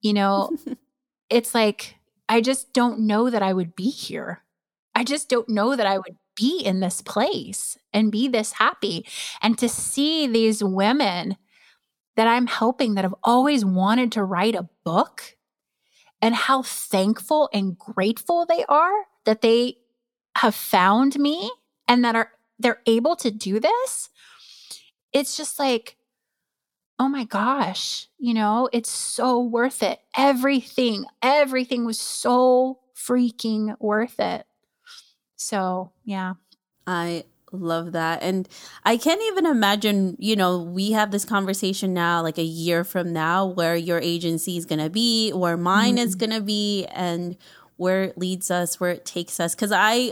you 0.04 0.14
know, 0.14 0.56
it's 1.30 1.56
like, 1.56 1.96
I 2.30 2.42
just 2.42 2.74
don't 2.74 3.00
know 3.00 3.32
that 3.32 3.42
I 3.42 3.54
would 3.54 3.76
be 3.76 3.90
here. 3.90 4.44
I 4.94 5.04
just 5.04 5.30
don't 5.30 5.50
know 5.50 5.76
that 5.76 5.88
I 5.88 5.98
would 5.98 6.18
be 6.36 6.62
in 6.64 6.80
this 6.80 7.02
place 7.02 7.78
and 7.92 8.12
be 8.12 8.28
this 8.28 8.54
happy. 8.54 9.06
And 9.42 9.58
to 9.58 9.68
see 9.68 10.28
these 10.28 10.64
women 10.64 11.38
that 12.16 12.28
I'm 12.28 12.48
helping 12.48 12.94
that 12.94 13.04
have 13.04 13.16
always 13.24 13.66
wanted 13.66 14.12
to 14.14 14.24
write 14.24 14.56
a 14.56 14.70
book 14.84 15.36
and 16.22 16.36
how 16.36 16.62
thankful 16.62 17.50
and 17.54 17.78
grateful 17.78 18.46
they 18.46 18.64
are 18.70 19.06
that 19.26 19.42
they 19.42 19.78
have 20.38 20.56
found 20.56 21.20
me 21.20 21.52
and 21.88 22.06
that 22.06 22.16
are 22.16 22.32
they're 22.60 22.82
able 22.86 23.16
to 23.16 23.30
do 23.30 23.60
this 23.60 24.10
it's 25.12 25.38
just 25.38 25.60
like 25.60 25.98
oh 27.00 27.10
my 27.10 27.24
gosh 27.24 28.08
you 28.24 28.34
know 28.34 28.70
it's 28.72 28.90
so 28.90 29.42
worth 29.42 29.84
it. 29.84 30.00
Everything 30.16 31.06
everything 31.22 31.86
was 31.86 32.00
so 32.00 32.80
freaking 32.96 33.76
worth 33.80 34.20
it. 34.20 34.46
So 35.36 35.92
yeah. 36.06 36.36
I 36.88 37.26
love 37.56 37.92
that 37.92 38.24
and 38.24 38.50
i 38.84 38.98
can't 38.98 39.22
even 39.22 39.46
imagine 39.46 40.16
you 40.18 40.36
know 40.36 40.58
we 40.58 40.92
have 40.92 41.12
this 41.12 41.24
conversation 41.24 41.94
now 41.94 42.20
like 42.20 42.40
a 42.40 42.44
year 42.44 42.84
from 42.84 43.14
now 43.14 43.46
where 43.46 43.76
your 43.76 44.00
agency 44.00 44.58
is 44.58 44.66
going 44.66 44.80
to 44.80 44.90
be 44.90 45.30
where 45.30 45.56
mine 45.56 45.98
mm-hmm. 45.98 46.04
is 46.04 46.16
going 46.16 46.32
to 46.32 46.42
be 46.42 46.84
and 46.88 47.38
where 47.78 48.06
it 48.06 48.18
leads 48.18 48.50
us 48.50 48.80
where 48.80 48.90
it 48.90 49.06
takes 49.06 49.40
us 49.40 49.54
because 49.54 49.72
i 49.72 50.12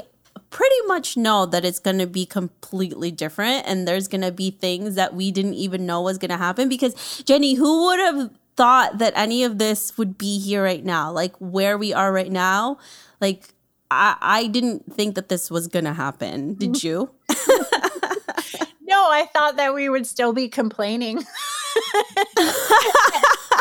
pretty 0.49 0.75
much 0.87 1.15
know 1.15 1.45
that 1.45 1.63
it's 1.63 1.79
going 1.79 1.97
to 1.97 2.07
be 2.07 2.25
completely 2.25 3.11
different 3.11 3.65
and 3.65 3.87
there's 3.87 4.07
going 4.07 4.21
to 4.21 4.31
be 4.31 4.51
things 4.51 4.95
that 4.95 5.13
we 5.13 5.31
didn't 5.31 5.53
even 5.53 5.85
know 5.85 6.01
was 6.01 6.17
going 6.17 6.31
to 6.31 6.37
happen 6.37 6.67
because 6.67 7.23
jenny 7.25 7.53
who 7.53 7.85
would 7.85 7.99
have 7.99 8.29
thought 8.55 8.97
that 8.97 9.13
any 9.15 9.43
of 9.43 9.57
this 9.57 9.97
would 9.97 10.17
be 10.17 10.39
here 10.39 10.63
right 10.63 10.83
now 10.83 11.11
like 11.11 11.33
where 11.37 11.77
we 11.77 11.93
are 11.93 12.11
right 12.11 12.31
now 12.31 12.77
like 13.21 13.53
I, 13.91 14.15
I 14.21 14.47
didn't 14.47 14.93
think 14.95 15.15
that 15.15 15.27
this 15.27 15.51
was 15.51 15.67
gonna 15.67 15.93
happen. 15.93 16.55
Did 16.55 16.71
mm-hmm. 16.71 16.87
you? 16.87 17.11
no, 18.81 19.09
I 19.11 19.27
thought 19.33 19.57
that 19.57 19.75
we 19.75 19.89
would 19.89 20.07
still 20.07 20.31
be 20.31 20.47
complaining. 20.47 21.23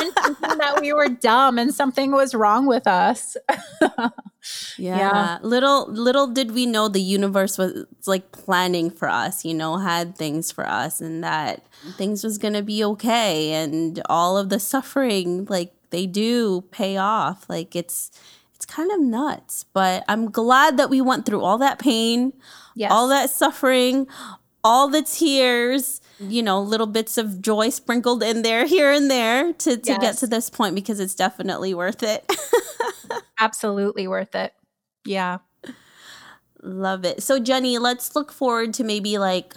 and 0.01 0.15
thinking 0.15 0.59
that 0.59 0.79
we 0.81 0.93
were 0.93 1.09
dumb 1.09 1.59
and 1.59 1.75
something 1.75 2.13
was 2.13 2.35
wrong 2.35 2.67
with 2.67 2.87
us. 2.87 3.37
yeah. 3.81 4.11
yeah. 4.79 5.39
Little 5.43 5.91
little 5.91 6.27
did 6.27 6.53
we 6.53 6.67
know 6.67 6.89
the 6.89 7.01
universe 7.01 7.59
was 7.59 7.87
like 8.07 8.33
planning 8.33 8.91
for 8.91 9.09
us, 9.09 9.45
you 9.45 9.55
know, 9.55 9.79
had 9.79 10.17
things 10.17 10.51
for 10.51 10.67
us 10.67 11.01
and 11.01 11.23
that 11.25 11.65
things 11.97 12.25
was 12.25 12.39
going 12.39 12.55
to 12.55 12.63
be 12.63 12.85
okay 12.85 13.53
and 13.53 14.03
all 14.09 14.37
of 14.37 14.49
the 14.49 14.61
suffering 14.61 15.47
like 15.47 15.73
they 15.91 16.07
do 16.07 16.63
pay 16.71 16.97
off. 16.97 17.49
Like 17.49 17.77
it's 17.77 18.11
it's 18.55 18.67
kind 18.67 18.91
of 18.93 19.01
nuts. 19.01 19.65
But 19.73 20.05
I'm 20.09 20.31
glad 20.31 20.77
that 20.77 20.91
we 20.91 21.01
went 21.01 21.27
through 21.27 21.43
all 21.43 21.59
that 21.59 21.79
pain, 21.79 22.33
yes. 22.75 22.91
all 22.91 23.09
that 23.09 23.31
suffering, 23.31 24.07
all 24.63 24.89
the 24.89 25.03
tears, 25.03 26.00
you 26.21 26.43
know, 26.43 26.61
little 26.61 26.87
bits 26.87 27.17
of 27.17 27.41
joy 27.41 27.71
sprinkled 27.71 28.23
in 28.23 28.43
there 28.43 28.67
here 28.67 28.93
and 28.93 29.11
there 29.11 29.53
to, 29.55 29.77
to 29.77 29.91
yes. 29.93 30.01
get 30.01 30.17
to 30.19 30.27
this 30.27 30.51
point 30.51 30.75
because 30.75 31.01
it's 31.01 31.15
definitely 31.15 31.73
worth 31.73 32.03
it. 32.03 32.31
Absolutely 33.39 34.07
worth 34.07 34.35
it. 34.35 34.53
Yeah. 35.05 35.39
Love 36.63 37.07
it. 37.07 37.23
So, 37.23 37.39
Jenny, 37.39 37.79
let's 37.79 38.15
look 38.15 38.33
forward 38.33 38.75
to 38.75 38.85
maybe 38.85 39.17
like 39.17 39.55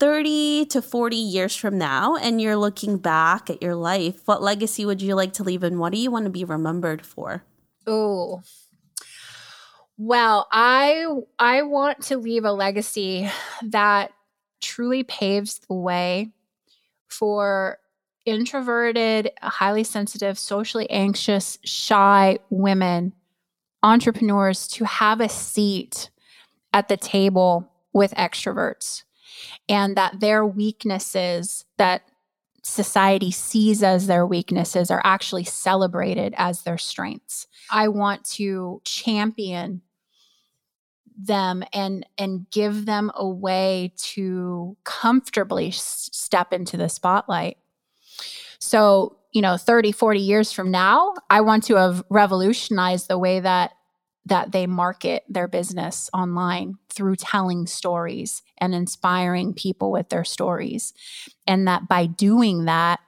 30 0.00 0.66
to 0.66 0.80
40 0.80 1.16
years 1.16 1.54
from 1.54 1.76
now 1.76 2.16
and 2.16 2.40
you're 2.40 2.56
looking 2.56 2.96
back 2.96 3.50
at 3.50 3.62
your 3.62 3.74
life. 3.74 4.22
What 4.24 4.42
legacy 4.42 4.86
would 4.86 5.02
you 5.02 5.14
like 5.14 5.34
to 5.34 5.42
leave 5.42 5.62
and 5.62 5.78
what 5.78 5.92
do 5.92 5.98
you 5.98 6.10
want 6.10 6.24
to 6.24 6.30
be 6.30 6.44
remembered 6.44 7.04
for? 7.04 7.44
Oh. 7.86 8.42
Well, 9.98 10.46
I 10.52 11.06
I 11.40 11.62
want 11.62 12.02
to 12.04 12.18
leave 12.18 12.44
a 12.44 12.52
legacy 12.52 13.28
that 13.64 14.12
truly 14.60 15.02
paves 15.02 15.60
the 15.60 15.74
way 15.74 16.30
for 17.08 17.78
introverted, 18.26 19.30
highly 19.40 19.84
sensitive, 19.84 20.38
socially 20.38 20.88
anxious, 20.90 21.58
shy 21.64 22.38
women, 22.50 23.12
entrepreneurs 23.82 24.66
to 24.68 24.84
have 24.84 25.20
a 25.20 25.28
seat 25.28 26.10
at 26.72 26.88
the 26.88 26.96
table 26.96 27.72
with 27.92 28.12
extroverts 28.14 29.04
and 29.68 29.96
that 29.96 30.20
their 30.20 30.44
weaknesses 30.44 31.64
that 31.78 32.02
society 32.62 33.30
sees 33.30 33.82
as 33.82 34.06
their 34.06 34.26
weaknesses 34.26 34.90
are 34.90 35.00
actually 35.04 35.44
celebrated 35.44 36.34
as 36.36 36.62
their 36.62 36.76
strengths. 36.76 37.46
I 37.70 37.88
want 37.88 38.24
to 38.32 38.82
champion 38.84 39.82
them 41.18 41.64
and 41.72 42.06
and 42.16 42.46
give 42.50 42.86
them 42.86 43.10
a 43.14 43.28
way 43.28 43.92
to 43.96 44.76
comfortably 44.84 45.68
s- 45.68 46.08
step 46.12 46.52
into 46.52 46.76
the 46.76 46.88
spotlight. 46.88 47.58
So, 48.60 49.16
you 49.32 49.42
know, 49.42 49.56
30, 49.56 49.92
40 49.92 50.20
years 50.20 50.52
from 50.52 50.70
now, 50.70 51.14
I 51.28 51.40
want 51.40 51.64
to 51.64 51.74
have 51.74 52.04
revolutionized 52.08 53.08
the 53.08 53.18
way 53.18 53.40
that 53.40 53.72
that 54.26 54.52
they 54.52 54.66
market 54.66 55.24
their 55.28 55.48
business 55.48 56.10
online 56.12 56.74
through 56.90 57.16
telling 57.16 57.66
stories 57.66 58.42
and 58.58 58.74
inspiring 58.74 59.54
people 59.54 59.90
with 59.90 60.10
their 60.10 60.24
stories. 60.24 60.92
And 61.46 61.66
that 61.66 61.88
by 61.88 62.04
doing 62.04 62.66
that, 62.66 63.00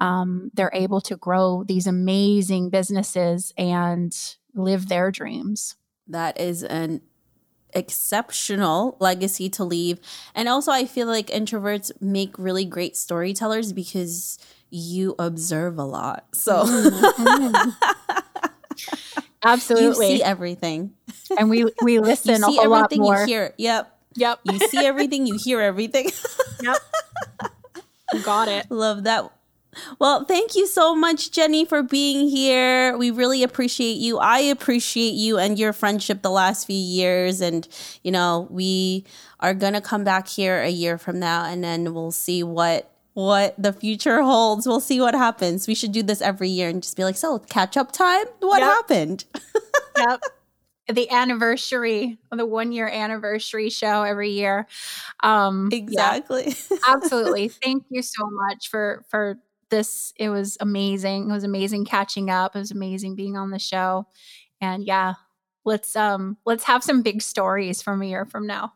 um, 0.00 0.52
they're 0.54 0.70
able 0.72 1.00
to 1.02 1.16
grow 1.16 1.64
these 1.66 1.88
amazing 1.88 2.70
businesses 2.70 3.52
and 3.58 4.16
live 4.54 4.88
their 4.88 5.10
dreams. 5.10 5.74
That 6.06 6.40
is 6.40 6.62
an 6.62 7.00
exceptional 7.74 8.96
legacy 9.00 9.48
to 9.50 9.64
leave. 9.64 9.98
And 10.34 10.48
also, 10.48 10.72
I 10.72 10.84
feel 10.86 11.06
like 11.06 11.28
introverts 11.28 11.90
make 12.00 12.38
really 12.38 12.64
great 12.64 12.96
storytellers 12.96 13.72
because 13.72 14.38
you 14.70 15.14
observe 15.18 15.78
a 15.78 15.84
lot. 15.84 16.26
So. 16.32 16.64
Mm-hmm. 16.64 17.70
Absolutely. 19.44 20.12
You 20.12 20.16
see 20.16 20.22
everything. 20.22 20.94
And 21.38 21.50
we 21.50 21.66
we 21.82 21.98
listen 22.00 22.42
a 22.42 22.46
whole 22.46 22.70
lot 22.70 22.94
more. 22.96 23.20
You 23.20 23.26
hear. 23.26 23.54
Yep. 23.58 23.90
Yep. 24.16 24.40
You 24.44 24.58
see 24.68 24.86
everything, 24.86 25.26
you 25.26 25.36
hear 25.36 25.60
everything. 25.60 26.10
yep. 26.62 26.76
Got 28.24 28.48
it. 28.48 28.70
Love 28.70 29.04
that. 29.04 29.30
Well, 29.98 30.24
thank 30.24 30.54
you 30.54 30.66
so 30.66 30.94
much, 30.94 31.30
Jenny, 31.30 31.64
for 31.64 31.82
being 31.82 32.28
here. 32.28 32.96
We 32.96 33.10
really 33.10 33.42
appreciate 33.42 33.96
you. 33.96 34.18
I 34.18 34.38
appreciate 34.38 35.14
you 35.14 35.38
and 35.38 35.58
your 35.58 35.72
friendship 35.72 36.22
the 36.22 36.30
last 36.30 36.66
few 36.66 36.76
years. 36.76 37.40
And, 37.40 37.66
you 38.02 38.10
know, 38.10 38.46
we 38.50 39.04
are 39.40 39.54
going 39.54 39.74
to 39.74 39.80
come 39.80 40.04
back 40.04 40.28
here 40.28 40.60
a 40.60 40.70
year 40.70 40.98
from 40.98 41.18
now 41.18 41.44
and 41.44 41.62
then 41.62 41.94
we'll 41.94 42.12
see 42.12 42.42
what 42.42 42.90
what 43.14 43.54
the 43.56 43.72
future 43.72 44.22
holds. 44.22 44.66
We'll 44.66 44.80
see 44.80 45.00
what 45.00 45.14
happens. 45.14 45.66
We 45.66 45.74
should 45.74 45.92
do 45.92 46.02
this 46.02 46.20
every 46.20 46.48
year 46.48 46.68
and 46.68 46.82
just 46.82 46.96
be 46.96 47.04
like, 47.04 47.16
so 47.16 47.38
catch 47.38 47.76
up 47.76 47.92
time. 47.92 48.26
What 48.40 48.58
yep. 48.58 48.68
happened? 48.68 49.24
yep. 49.96 50.20
The 50.88 51.10
anniversary, 51.10 52.18
the 52.30 52.44
one 52.44 52.72
year 52.72 52.88
anniversary 52.88 53.70
show 53.70 54.02
every 54.02 54.30
year. 54.30 54.66
Um, 55.22 55.70
exactly. 55.72 56.56
Yeah, 56.70 56.76
absolutely. 56.88 57.48
Thank 57.48 57.84
you 57.88 58.02
so 58.02 58.28
much 58.30 58.68
for 58.68 59.04
for 59.08 59.38
this. 59.74 60.12
It 60.16 60.28
was 60.28 60.56
amazing. 60.60 61.28
It 61.28 61.32
was 61.32 61.44
amazing 61.44 61.84
catching 61.84 62.30
up. 62.30 62.54
It 62.54 62.60
was 62.60 62.70
amazing 62.70 63.16
being 63.16 63.36
on 63.36 63.50
the 63.50 63.58
show. 63.58 64.06
And 64.60 64.84
yeah, 64.84 65.14
let's 65.64 65.96
um 65.96 66.36
let's 66.46 66.64
have 66.64 66.84
some 66.84 67.02
big 67.02 67.22
stories 67.22 67.82
from 67.82 68.00
a 68.02 68.06
year 68.06 68.24
from 68.24 68.46
now. 68.46 68.74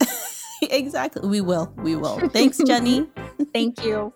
exactly. 0.62 1.28
We 1.28 1.40
will. 1.40 1.72
We 1.76 1.94
will. 1.96 2.18
Thanks, 2.30 2.58
Jenny. 2.66 3.08
Thank 3.52 3.84
you. 3.84 4.12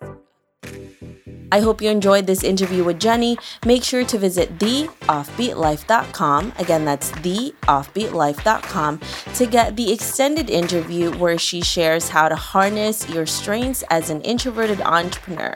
I 1.51 1.61
hope 1.61 1.81
you 1.81 1.89
enjoyed 1.89 2.27
this 2.27 2.43
interview 2.43 2.83
with 2.83 2.99
Jenny. 2.99 3.37
Make 3.65 3.83
sure 3.83 4.03
to 4.03 4.17
visit 4.17 4.57
theoffbeatlife.com. 4.57 6.53
Again, 6.57 6.83
that's 6.83 7.11
theoffbeatlife.com 7.11 8.99
to 9.35 9.45
get 9.45 9.75
the 9.75 9.93
extended 9.93 10.49
interview 10.49 11.15
where 11.17 11.37
she 11.37 11.61
shares 11.61 12.09
how 12.09 12.27
to 12.29 12.35
harness 12.35 13.07
your 13.07 13.27
strengths 13.27 13.83
as 13.89 14.09
an 14.09 14.21
introverted 14.21 14.81
entrepreneur. 14.81 15.55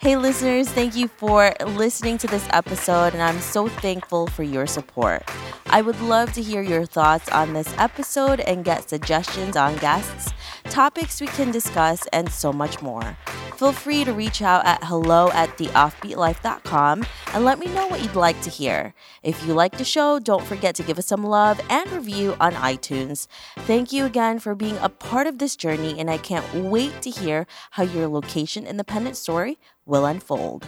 Hey, 0.00 0.16
listeners, 0.16 0.66
thank 0.66 0.96
you 0.96 1.08
for 1.08 1.52
listening 1.60 2.16
to 2.16 2.26
this 2.26 2.48
episode, 2.52 3.12
and 3.12 3.20
I'm 3.20 3.38
so 3.38 3.68
thankful 3.68 4.28
for 4.28 4.42
your 4.42 4.66
support. 4.66 5.22
I 5.66 5.82
would 5.82 6.00
love 6.00 6.32
to 6.32 6.42
hear 6.42 6.62
your 6.62 6.86
thoughts 6.86 7.28
on 7.28 7.52
this 7.52 7.74
episode 7.76 8.40
and 8.40 8.64
get 8.64 8.88
suggestions 8.88 9.58
on 9.58 9.76
guests, 9.76 10.32
topics 10.64 11.20
we 11.20 11.26
can 11.26 11.50
discuss, 11.50 12.06
and 12.14 12.32
so 12.32 12.50
much 12.50 12.80
more. 12.80 13.14
Feel 13.58 13.72
free 13.72 14.04
to 14.04 14.14
reach 14.14 14.40
out 14.40 14.64
at 14.64 14.82
hello 14.84 15.30
at 15.32 15.50
theoffbeatlife.com 15.58 17.04
and 17.34 17.44
let 17.44 17.58
me 17.58 17.66
know 17.66 17.86
what 17.88 18.00
you'd 18.00 18.14
like 18.14 18.40
to 18.40 18.48
hear. 18.48 18.94
If 19.22 19.46
you 19.46 19.52
like 19.52 19.76
the 19.76 19.84
show, 19.84 20.18
don't 20.18 20.46
forget 20.46 20.74
to 20.76 20.82
give 20.82 20.98
us 20.98 21.08
some 21.08 21.24
love 21.24 21.60
and 21.68 21.92
review 21.92 22.36
on 22.40 22.54
iTunes. 22.54 23.26
Thank 23.58 23.92
you 23.92 24.06
again 24.06 24.38
for 24.38 24.54
being 24.54 24.78
a 24.78 24.88
part 24.88 25.26
of 25.26 25.36
this 25.36 25.56
journey, 25.56 26.00
and 26.00 26.10
I 26.10 26.16
can't 26.16 26.54
wait 26.54 27.02
to 27.02 27.10
hear 27.10 27.46
how 27.72 27.82
your 27.82 28.08
location 28.08 28.66
independent 28.66 29.18
story 29.18 29.58
will 29.90 30.06
unfold. 30.06 30.66